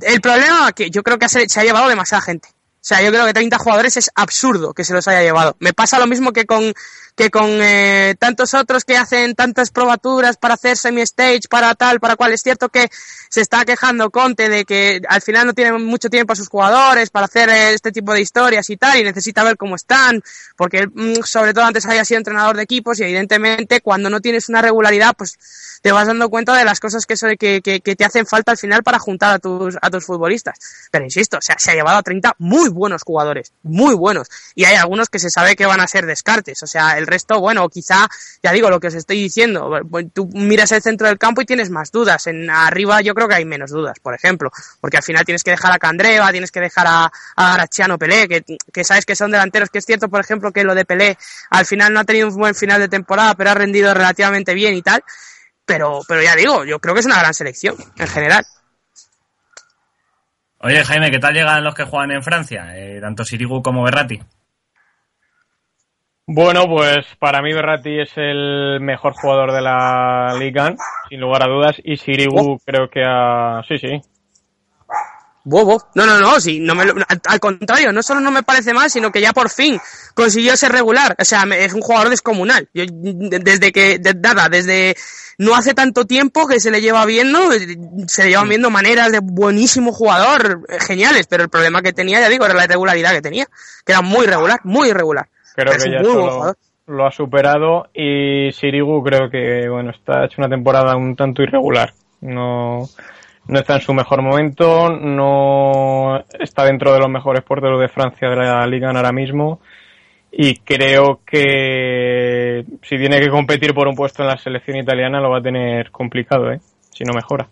[0.03, 2.49] El problema que yo creo que se ha llevado demasiada gente.
[2.81, 5.55] O sea, yo creo que 30 jugadores es absurdo que se los haya llevado.
[5.61, 6.73] Me pasa lo mismo que con,
[7.21, 12.17] que con eh, tantos otros que hacen tantas probaturas para hacer semi-stage, para tal, para
[12.17, 12.33] cual.
[12.33, 12.89] Es cierto que
[13.29, 17.11] se está quejando Conte de que al final no tiene mucho tiempo a sus jugadores
[17.11, 20.23] para hacer eh, este tipo de historias y tal, y necesita ver cómo están,
[20.57, 24.23] porque él, mm, sobre todo antes había sido entrenador de equipos y evidentemente cuando no
[24.23, 25.37] tienes una regularidad, pues
[25.83, 28.83] te vas dando cuenta de las cosas que, que, que, te hacen falta al final
[28.83, 30.59] para juntar a tus, a tus futbolistas.
[30.91, 34.29] Pero insisto, sea, se ha llevado a 30 muy buenos jugadores, muy buenos.
[34.55, 36.63] Y hay algunos que se sabe que van a ser descartes.
[36.63, 38.09] O sea, el resto, bueno, quizá,
[38.43, 39.81] ya digo lo que os estoy diciendo,
[40.15, 42.27] tú miras el centro del campo y tienes más dudas.
[42.27, 44.51] En arriba yo creo que hay menos dudas, por ejemplo.
[44.81, 48.29] Porque al final tienes que dejar a Candreva, tienes que dejar a, a Graciano Pelé,
[48.29, 51.19] que, sabes que son delanteros, que es cierto, por ejemplo, que lo de Pelé
[51.51, 54.75] al final no ha tenido un buen final de temporada, pero ha rendido relativamente bien
[54.75, 55.03] y tal.
[55.67, 58.45] Pero, pero ya digo, yo creo que es una gran selección, en general.
[60.63, 62.77] Oye, Jaime, ¿qué tal llegan los que juegan en Francia?
[62.77, 64.21] Eh, tanto Sirigu como Berratti.
[66.33, 70.77] Bueno, pues para mí Berratti es el mejor jugador de la Liga,
[71.09, 73.63] sin lugar a dudas, y Sirigu creo que ha...
[73.67, 74.01] Sí, sí.
[75.43, 75.83] Bobo.
[75.97, 78.73] No, no, no, sí, no me lo- al, al contrario, no solo no me parece
[78.75, 79.81] mal, sino que ya por fin
[80.15, 81.17] consiguió ser regular.
[81.19, 82.69] O sea, es un jugador descomunal.
[82.75, 84.95] Yo, de- desde que, de- nada, desde
[85.39, 87.41] no hace tanto tiempo que se le lleva viendo,
[88.07, 92.21] se le llevan viendo maneras de buenísimo jugador, eh, geniales, pero el problema que tenía,
[92.21, 93.47] ya digo, era la irregularidad que tenía,
[93.85, 95.29] que era muy irregular, muy irregular.
[95.55, 96.55] Creo es que ya eso
[96.87, 101.93] lo, ha superado y Sirigu creo que bueno está hecho una temporada un tanto irregular.
[102.21, 102.89] No,
[103.47, 108.29] no está en su mejor momento, no está dentro de los mejores porteros de Francia
[108.29, 109.61] de la Liga ahora mismo
[110.33, 115.31] y creo que si tiene que competir por un puesto en la selección italiana lo
[115.31, 116.61] va a tener complicado, ¿eh?
[116.91, 117.49] si no mejora.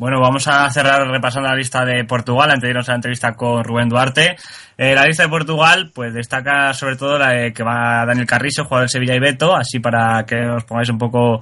[0.00, 3.34] Bueno, vamos a cerrar repasando la lista de Portugal antes de irnos a la entrevista
[3.34, 4.34] con Rubén Duarte.
[4.78, 8.64] Eh, la lista de Portugal, pues destaca sobre todo la de que va Daniel Carrizo,
[8.64, 11.40] jugador del Sevilla y Beto, así para que os pongáis un poco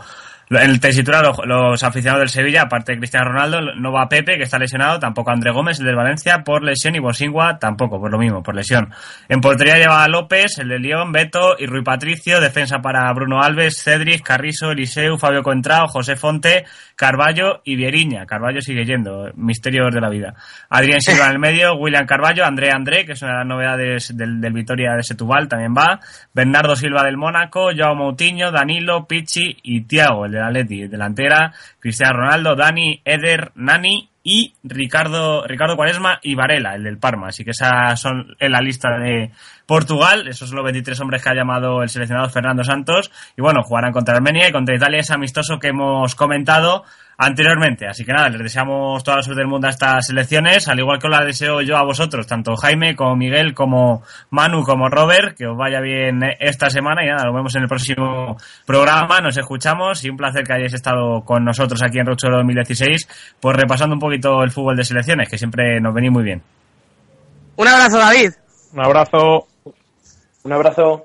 [0.50, 4.44] en el tesitura los, aficionados del Sevilla, aparte de Cristiano Ronaldo, no va Pepe, que
[4.44, 8.18] está lesionado, tampoco André Gómez, el del Valencia, por lesión, y Bosingua tampoco, por lo
[8.18, 8.90] mismo, por lesión.
[9.28, 13.42] En portería lleva a López, el de León, Beto y Rui Patricio, defensa para Bruno
[13.42, 16.64] Alves, Cedric, Carrizo, Eliseu, Fabio Contrao, José Fonte,
[16.96, 18.24] Carballo y Vieriña.
[18.24, 20.34] Carballo sigue yendo, misterios de la vida.
[20.70, 24.16] Adrián Silva en el medio, William Carballo, André André, que es una de las novedades
[24.16, 26.00] del, del Vitoria de Setúbal, también va.
[26.32, 32.18] Bernardo Silva del Mónaco, Joao Moutinho, Danilo, Pichi y Tiago, el del Atleti, delantera, Cristiano
[32.18, 37.28] Ronaldo, Dani, Eder, Nani y Ricardo, Ricardo Cuaresma y Varela, el del Parma.
[37.28, 39.30] Así que esas son en la lista de
[39.68, 40.26] Portugal.
[40.26, 43.12] Esos son los 23 hombres que ha llamado el seleccionado Fernando Santos.
[43.36, 46.84] Y bueno, jugarán contra Armenia y contra Italia, ese amistoso que hemos comentado
[47.18, 47.86] anteriormente.
[47.86, 50.98] Así que nada, les deseamos toda la suerte del mundo a estas elecciones, al igual
[50.98, 55.36] que os la deseo yo a vosotros, tanto Jaime como Miguel, como Manu, como Robert,
[55.36, 59.36] que os vaya bien esta semana y nada, nos vemos en el próximo programa, nos
[59.36, 63.94] escuchamos y un placer que hayáis estado con nosotros aquí en Rocho 2016, pues repasando
[63.94, 66.40] un poquito el fútbol de selecciones, que siempre nos venís muy bien.
[67.56, 68.30] Un abrazo, David.
[68.72, 69.48] Un abrazo.
[70.48, 71.04] Un abrazo.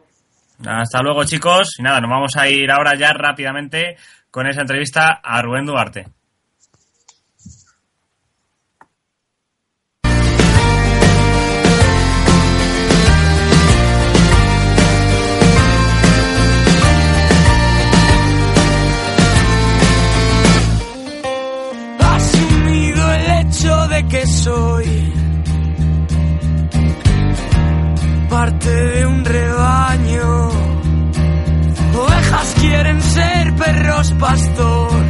[0.65, 1.75] Hasta luego, chicos.
[1.77, 3.97] Y nada, nos vamos a ir ahora ya rápidamente
[4.31, 6.07] con esa entrevista a Rubén Duarte.
[21.99, 25.22] Asumido el hecho de que soy
[28.33, 30.49] parte de un rebaño.
[32.03, 35.03] Ovejas quieren ser perros pastor.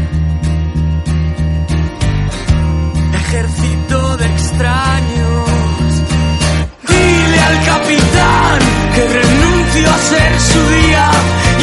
[3.21, 5.89] Ejército de extraños.
[6.89, 8.59] Dile al capitán
[8.95, 11.05] que renuncio a ser su día.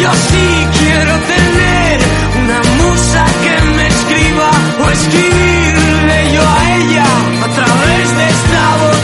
[0.02, 0.48] Yo sí
[0.78, 1.96] quiero tener
[2.42, 4.50] una musa que me escriba
[4.82, 7.08] o escribirle yo a ella
[7.46, 8.99] a través de esta botella.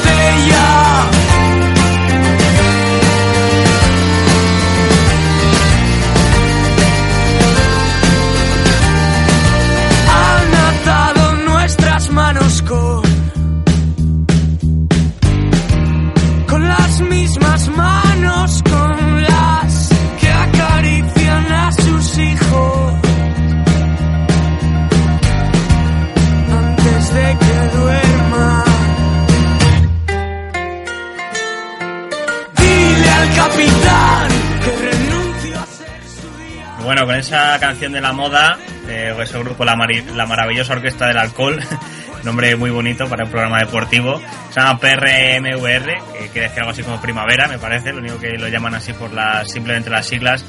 [37.07, 41.19] Con esa canción de la moda, de ese grupo La, Mari- la Maravillosa Orquesta del
[41.19, 41.63] Alcohol,
[42.25, 45.85] nombre muy bonito para un programa deportivo, se llama PRMVR,
[46.19, 48.93] que quiere decir algo así como primavera, me parece, lo único que lo llaman así
[48.93, 50.45] por las simplemente las siglas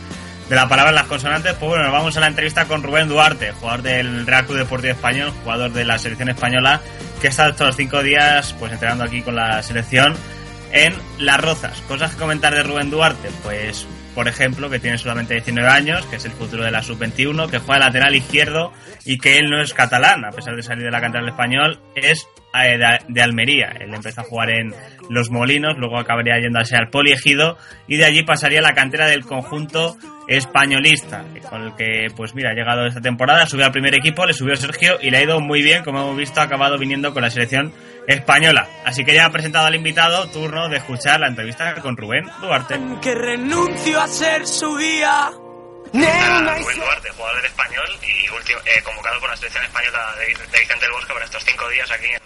[0.49, 1.53] de la palabra en las consonantes.
[1.53, 4.93] Pues bueno, nos vamos a la entrevista con Rubén Duarte, jugador del Real Club Deportivo
[4.93, 6.81] Español, jugador de la selección española,
[7.21, 10.15] que está estos cinco días pues entrenando aquí con la selección
[10.71, 11.81] en Las Rozas.
[11.87, 13.85] Cosas que comentar de Rubén Duarte, pues
[14.17, 17.59] por ejemplo, que tiene solamente 19 años, que es el futuro de la sub-21, que
[17.59, 18.73] juega lateral izquierdo
[19.05, 21.79] y que él no es catalán, a pesar de salir de la cantera del español,
[21.93, 23.75] es eh, de, Almería.
[23.79, 24.73] Él empezó a jugar en
[25.11, 29.23] Los Molinos, luego acabaría yéndose al Poliegido y de allí pasaría a la cantera del
[29.23, 29.97] conjunto
[30.27, 34.33] españolista, con el que, pues mira, ha llegado esta temporada, subió al primer equipo, le
[34.33, 37.21] subió Sergio y le ha ido muy bien, como hemos visto, ha acabado viniendo con
[37.21, 37.71] la selección
[38.07, 38.67] española.
[38.85, 42.79] Así que ya ha presentado al invitado, turno de escuchar la entrevista con Rubén Duarte.
[43.01, 45.29] que renuncio a ser su guía
[45.93, 50.59] Rubén Duarte, jugador del español y último, eh, convocado por la selección española de, de
[50.59, 52.21] Vicente del Bosque para estos cinco días aquí en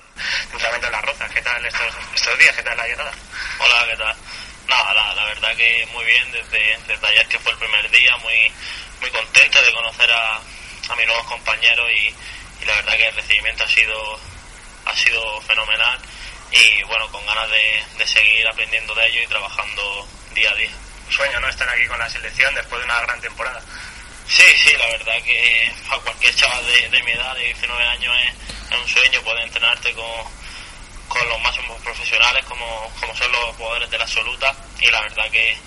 [0.54, 1.32] entrenamiento en Las Rozas.
[1.32, 2.56] ¿Qué tal estos, estos días?
[2.56, 3.12] ¿Qué tal la llegada?
[3.60, 4.16] Hola, ¿qué tal?
[4.70, 8.16] Nada, la, la verdad que muy bien desde, desde ayer que fue el primer día,
[8.18, 8.52] muy
[9.02, 12.14] muy contento de conocer a, a mis nuevos compañeros y,
[12.64, 14.20] y la verdad que el recibimiento ha sido
[14.86, 16.00] ha sido fenomenal
[16.52, 20.72] y bueno, con ganas de, de seguir aprendiendo de ello y trabajando día a día.
[21.10, 21.48] Sueño, ¿no?
[21.50, 23.62] Estar aquí con la selección después de una gran temporada.
[24.28, 28.16] Sí, sí, la verdad que a cualquier chaval de, de mi edad, de 19 años,
[28.26, 30.06] es, es un sueño poder entrenarte con,
[31.10, 35.30] con los máximos profesionales como, como son los jugadores de la absoluta y la verdad
[35.30, 35.58] que,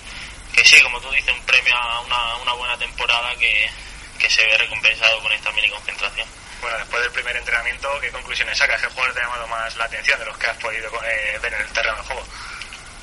[0.53, 3.69] que sí, como tú dices, un premio a una, una buena temporada que,
[4.17, 6.27] que se ve recompensado con esta mini concentración.
[6.65, 8.81] Bueno, después del primer entrenamiento, ¿qué conclusiones sacas?
[8.81, 11.53] ¿Qué jugador te ha llamado más la atención de los que has podido eh, ver
[11.53, 12.25] en el terreno de juego?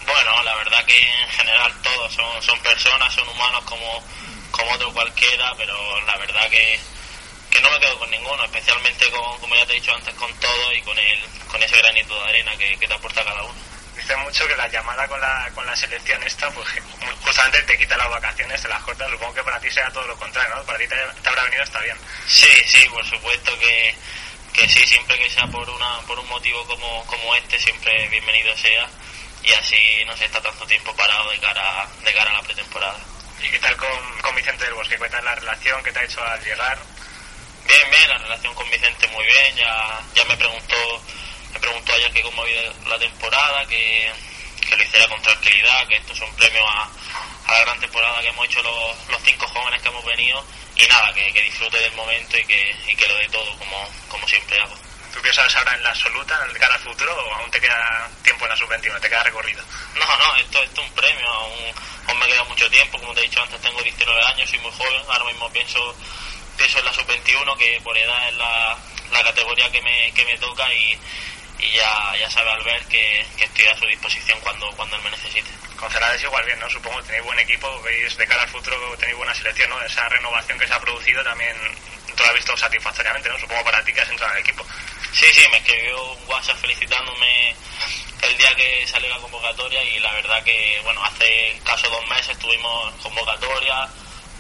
[0.05, 4.05] Bueno, la verdad que en general todos son, son personas, son humanos como,
[4.51, 6.81] como otro cualquiera, pero la verdad que,
[7.53, 10.35] que no me quedo con ninguno, especialmente con, como ya te he dicho antes, con
[10.41, 13.55] todo y con el, con ese granito de arena que, que te aporta cada uno.
[14.03, 16.67] Dice mucho que la llamada con la, con la selección esta, pues
[17.25, 19.09] justamente te quita las vacaciones, te las cortas.
[19.09, 20.65] Supongo que para ti sea todo lo contrario, ¿no?
[20.65, 21.97] Para ti te, te habrá venido está bien.
[22.27, 23.95] Sí, sí, por supuesto que,
[24.53, 28.57] que sí, siempre que sea por una por un motivo como, como este, siempre bienvenido
[28.57, 28.89] sea
[29.45, 32.99] y así no se está tanto tiempo parado de cara, de cara a la pretemporada.
[33.41, 34.99] ¿Y qué tal con, con Vicente del Bosque?
[34.99, 36.77] Cuéntame la relación que te ha hecho al llegar.
[37.67, 41.03] Bien, bien, la relación con Vicente muy bien, ya, ya me preguntó
[41.53, 44.13] me preguntó ayer que cómo había ido la temporada, que,
[44.69, 46.91] que lo hiciera con tranquilidad, que estos son premios a,
[47.47, 50.45] a la gran temporada que hemos hecho los, los cinco jóvenes que hemos venido
[50.77, 53.89] y nada, que, que disfrute del momento y que, y que lo dé todo como,
[54.09, 54.75] como siempre hago.
[55.13, 58.11] ¿Tú piensas ahora en la absoluta, en el cara al futuro, o aún te queda
[58.23, 59.63] tiempo en la sub-21, te queda recorrido?
[59.95, 61.75] No, no, esto, esto es un premio, aún,
[62.09, 64.73] aún me queda mucho tiempo, como te he dicho antes, tengo 19 años, soy muy
[64.73, 65.95] joven, ahora mismo pienso
[66.53, 68.79] empiezo en la sub-21, que por edad es la,
[69.13, 70.99] la categoría que me, que me toca y,
[71.63, 75.11] y ya, ya sabe Albert que, que estoy a su disposición cuando, cuando él me
[75.11, 75.51] necesite.
[75.77, 76.69] Con Celades igual bien, ¿no?
[76.71, 79.81] Supongo que tenéis buen equipo, veis de cara al futuro tenéis buena selección, ¿no?
[79.83, 81.57] Esa renovación que se ha producido también
[82.17, 83.39] tú lo has visto satisfactoriamente, ¿no?
[83.39, 84.65] Supongo para ti que has entrado en el equipo.
[85.13, 87.55] Sí, sí, me escribió un WhatsApp felicitándome
[88.23, 92.39] el día que salió la convocatoria y la verdad que, bueno, hace caso dos meses
[92.39, 93.89] tuvimos convocatoria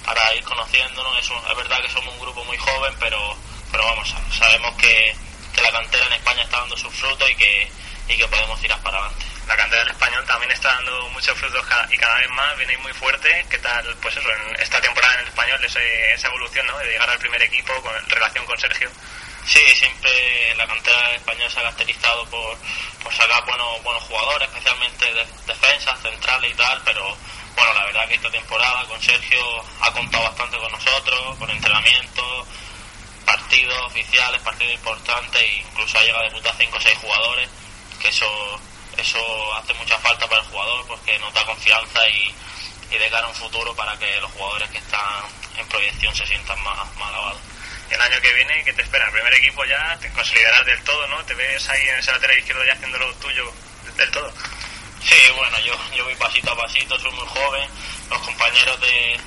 [0.04, 1.18] para ir conociéndonos.
[1.18, 3.36] Es, un- es verdad que somos un grupo muy joven, pero,
[3.70, 5.14] pero vamos, sabemos que,
[5.54, 7.70] que la cantera en España está dando sus frutos y que,
[8.08, 9.26] y que podemos tirar para adelante.
[9.48, 12.92] La cantera del español también está dando muchos frutos y cada vez más, viene muy
[12.92, 13.44] fuerte.
[13.50, 16.78] ¿Qué tal, pues eso, en esta temporada en el español, ese- esa evolución, ¿no?
[16.78, 18.90] De llegar al primer equipo con en relación con Sergio.
[19.44, 22.56] Sí, siempre la cantera española se ha caracterizado por,
[23.02, 27.16] por sacar buenos, buenos jugadores, especialmente de, defensas, centrales y tal, pero
[27.56, 32.46] bueno, la verdad que esta temporada con Sergio ha contado bastante con nosotros, con entrenamientos,
[33.32, 37.48] partidos oficiales, partidos importantes, e incluso ha llegado a debutar 5 o 6 jugadores,
[38.00, 38.60] que eso
[38.98, 42.34] eso hace mucha falta para el jugador porque nos da confianza y,
[42.90, 45.24] y de cara a un futuro para que los jugadores que están
[45.56, 47.40] en proyección se sientan más, más alabados.
[47.88, 49.06] El año que viene, ¿qué te espera?
[49.06, 51.24] El primer equipo ya te consolidarás del todo, ¿no?
[51.24, 53.50] Te ves ahí en ese lateral izquierdo ya haciendo lo tuyo
[53.96, 54.30] del todo.
[55.02, 57.68] Sí, bueno, yo, yo voy pasito a pasito, soy muy joven,
[58.10, 59.18] los compañeros de,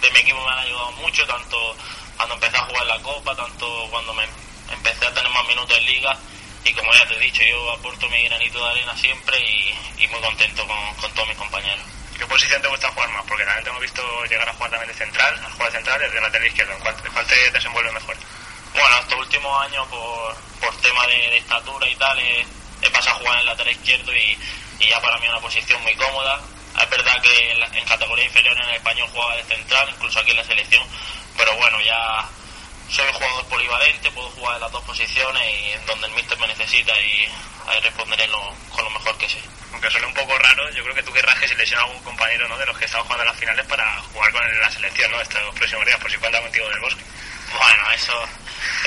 [0.00, 1.76] de mi equipo me han ayudado mucho, tanto
[2.16, 4.24] cuando empecé a jugar la Copa, tanto cuando me
[4.70, 6.16] empecé a tener más minutos en Liga,
[6.64, 10.08] y como ya te he dicho, yo aporto mi granito de arena siempre y, y
[10.08, 11.84] muy contento con, con todos mis compañeros.
[12.16, 13.24] ¿Qué posición te gusta jugar más?
[13.26, 16.00] Porque también te hemos visto llegar a jugar también de central, a jugar de central
[16.00, 16.72] desde lateral izquierdo.
[16.72, 18.16] ¿En cuál, cuál te desenvuelve mejor?
[18.72, 22.46] Bueno, estos últimos años por, por tema de, de estatura y tal, he,
[22.82, 24.38] he pasado a jugar en lateral izquierdo y,
[24.80, 26.40] y ya para mí es una posición muy cómoda.
[26.80, 30.18] Es verdad que en, la- en categoría inferior en el español jugaba de central, incluso
[30.20, 30.86] aquí en la selección,
[31.36, 32.28] pero bueno, ya
[32.90, 36.38] soy un jugador polivalente, puedo jugar en las dos posiciones y en donde el míster
[36.38, 37.28] me necesita y
[37.66, 39.40] ahí responderé lo- con lo mejor que sé.
[39.72, 42.02] Aunque suene un poco raro, yo creo que tú querrás que se lesione a algún
[42.04, 42.56] compañero ¿no?
[42.58, 45.20] de los que están jugando en las finales para jugar con la selección ¿no?
[45.20, 47.02] estos próximos días, por si cuenta contigo del bosque.
[47.58, 48.24] Bueno, eso,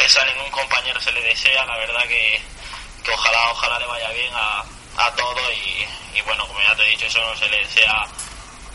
[0.06, 2.42] eso a ningún compañero se le desea, la verdad que,
[3.04, 4.64] que ojalá, ojalá le vaya bien a,
[4.98, 5.86] a todos y,
[6.18, 8.06] y bueno, como ya te he dicho, eso no se le desea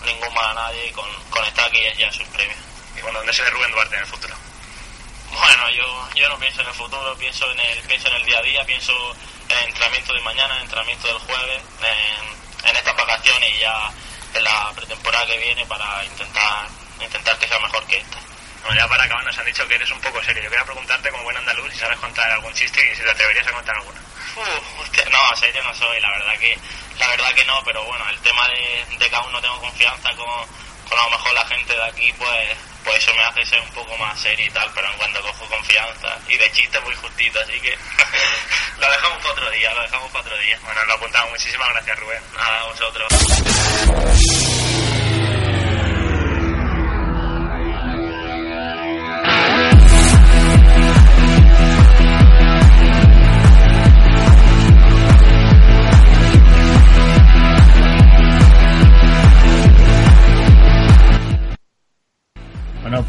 [0.04, 2.56] ningún mal a nadie y con, con estar aquí ya es un premio.
[2.56, 4.34] Y bueno, ¿dónde se ve Rubén Duarte en el futuro?
[5.30, 8.38] Bueno, yo, yo no pienso en el futuro, pienso en el, pienso en el día
[8.38, 8.92] a día, pienso
[9.48, 13.58] en el entrenamiento de mañana, en el entrenamiento del jueves, en, en estas vacaciones y
[13.58, 13.90] ya
[14.34, 16.68] en la pretemporada que viene para intentar,
[17.00, 18.18] intentar que sea mejor que esta.
[18.62, 20.42] Bueno, ya para acabar nos han dicho que eres un poco serio.
[20.42, 23.46] Yo quería preguntarte como buen andaluz si sabes contar algún chiste y si te atreverías
[23.46, 24.00] a contar alguno.
[24.36, 26.58] Uh, hostia, no, serio no soy, la verdad que
[26.98, 30.14] la verdad que no, pero bueno, el tema de, de que aún no tengo confianza
[30.14, 30.46] con,
[30.88, 33.70] con a lo mejor la gente de aquí, pues pues eso me hace ser un
[33.70, 37.40] poco más serio y tal, pero en cuanto cojo confianza y de chiste muy justito,
[37.40, 37.70] así que
[38.78, 40.58] lo dejamos para otro día, lo dejamos para otro día.
[40.64, 41.30] Bueno, lo apuntamos.
[41.30, 42.22] Muchísimas gracias, Rubén.
[42.38, 44.71] A vosotros.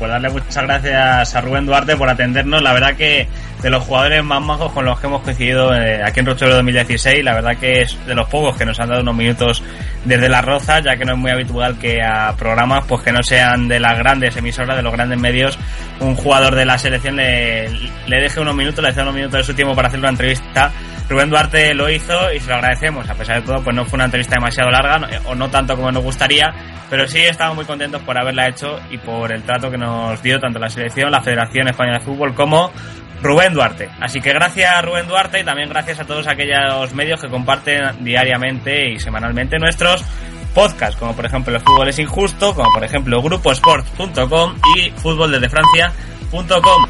[0.04, 2.62] Pues darle muchas gracias a Rubén Duarte por atendernos.
[2.62, 3.26] La verdad que
[3.62, 7.24] de los jugadores más majos con los que hemos coincidido eh, aquí en Rochero 2016,
[7.24, 9.64] la verdad que es de los pocos que nos han dado unos minutos
[10.04, 13.24] desde la roza, ya que no es muy habitual que a programas pues que no
[13.24, 15.58] sean de las grandes emisoras, de los grandes medios,
[16.02, 19.44] un jugador de la selección le, le deje unos minutos, le deje unos minutos de
[19.46, 20.70] su tiempo para hacer una entrevista.
[21.10, 23.10] Rubén Duarte lo hizo y se lo agradecemos.
[23.10, 25.76] A pesar de todo, pues no fue una entrevista demasiado larga, no- o no tanto
[25.76, 26.54] como nos gustaría,
[26.90, 30.40] pero sí estamos muy contentos por haberla hecho y por el trato que nos dio
[30.40, 32.72] tanto la selección, la Federación Española de Fútbol como
[33.22, 33.90] Rubén Duarte.
[34.00, 38.92] Así que gracias Rubén Duarte y también gracias a todos aquellos medios que comparten diariamente
[38.92, 40.04] y semanalmente nuestros
[40.54, 45.50] podcasts, como por ejemplo El Fútbol es Injusto, como por ejemplo gruposport.com y Fútbol desde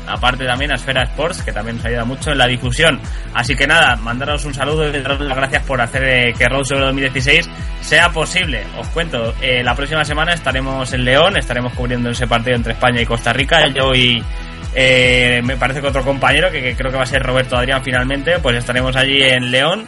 [0.08, 3.00] Aparte también a Esfera Sports, que también nos ayuda mucho en la difusión.
[3.34, 6.64] Así que nada, mandaros un saludo y daros las gracias por hacer eh, que Road
[6.64, 7.50] sobre 2016
[7.82, 8.64] sea posible.
[8.80, 13.02] Os cuento, eh, la próxima semana estaremos en León, estaremos cubriendo ese partido entre España
[13.02, 13.68] y Costa Rica.
[13.68, 14.24] Yo y
[14.76, 17.84] eh, me parece que otro compañero, que, que creo que va a ser Roberto Adrián
[17.84, 19.86] finalmente, pues estaremos allí en León.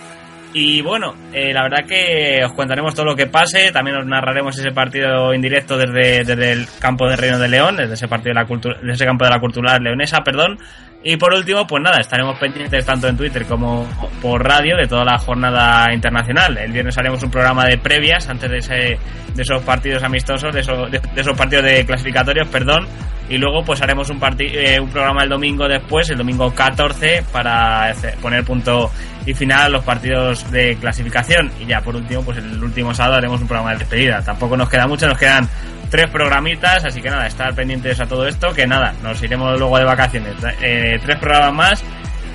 [0.58, 4.58] Y bueno, eh, la verdad que os contaremos todo lo que pase, también os narraremos
[4.58, 8.30] ese partido en directo desde, desde el campo de Reino de León, desde ese partido
[8.30, 10.58] de la cultura, desde ese campo de la cultura leonesa, perdón.
[11.04, 13.86] Y por último, pues nada, estaremos pendientes tanto en Twitter como
[14.22, 16.58] por radio de toda la jornada internacional.
[16.58, 18.98] El viernes haremos un programa de previas antes de, ese,
[19.36, 22.88] de esos partidos amistosos, de esos, de esos partidos de clasificatorios, perdón.
[23.30, 27.94] Y luego pues haremos un, eh, un programa el domingo después, el domingo 14, para
[28.22, 28.92] poner punto
[29.26, 31.52] y final a los partidos de clasificación.
[31.60, 34.22] Y ya por último, pues el último sábado haremos un programa de despedida.
[34.22, 35.50] Tampoco nos queda mucho, nos quedan
[35.90, 39.78] tres programitas, así que nada, estar pendientes a todo esto, que nada, nos iremos luego
[39.78, 40.36] de vacaciones.
[40.62, 41.84] Eh, tres programas más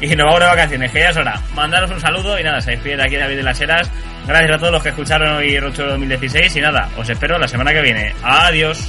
[0.01, 1.41] y nos vamos de vacaciones, que ya es hora.
[1.55, 3.91] Mandaros un saludo y nada, se despide de aquí David de las Heras.
[4.27, 7.73] Gracias a todos los que escucharon hoy Rocho 2016 y nada, os espero la semana
[7.73, 8.15] que viene.
[8.23, 8.89] Adiós.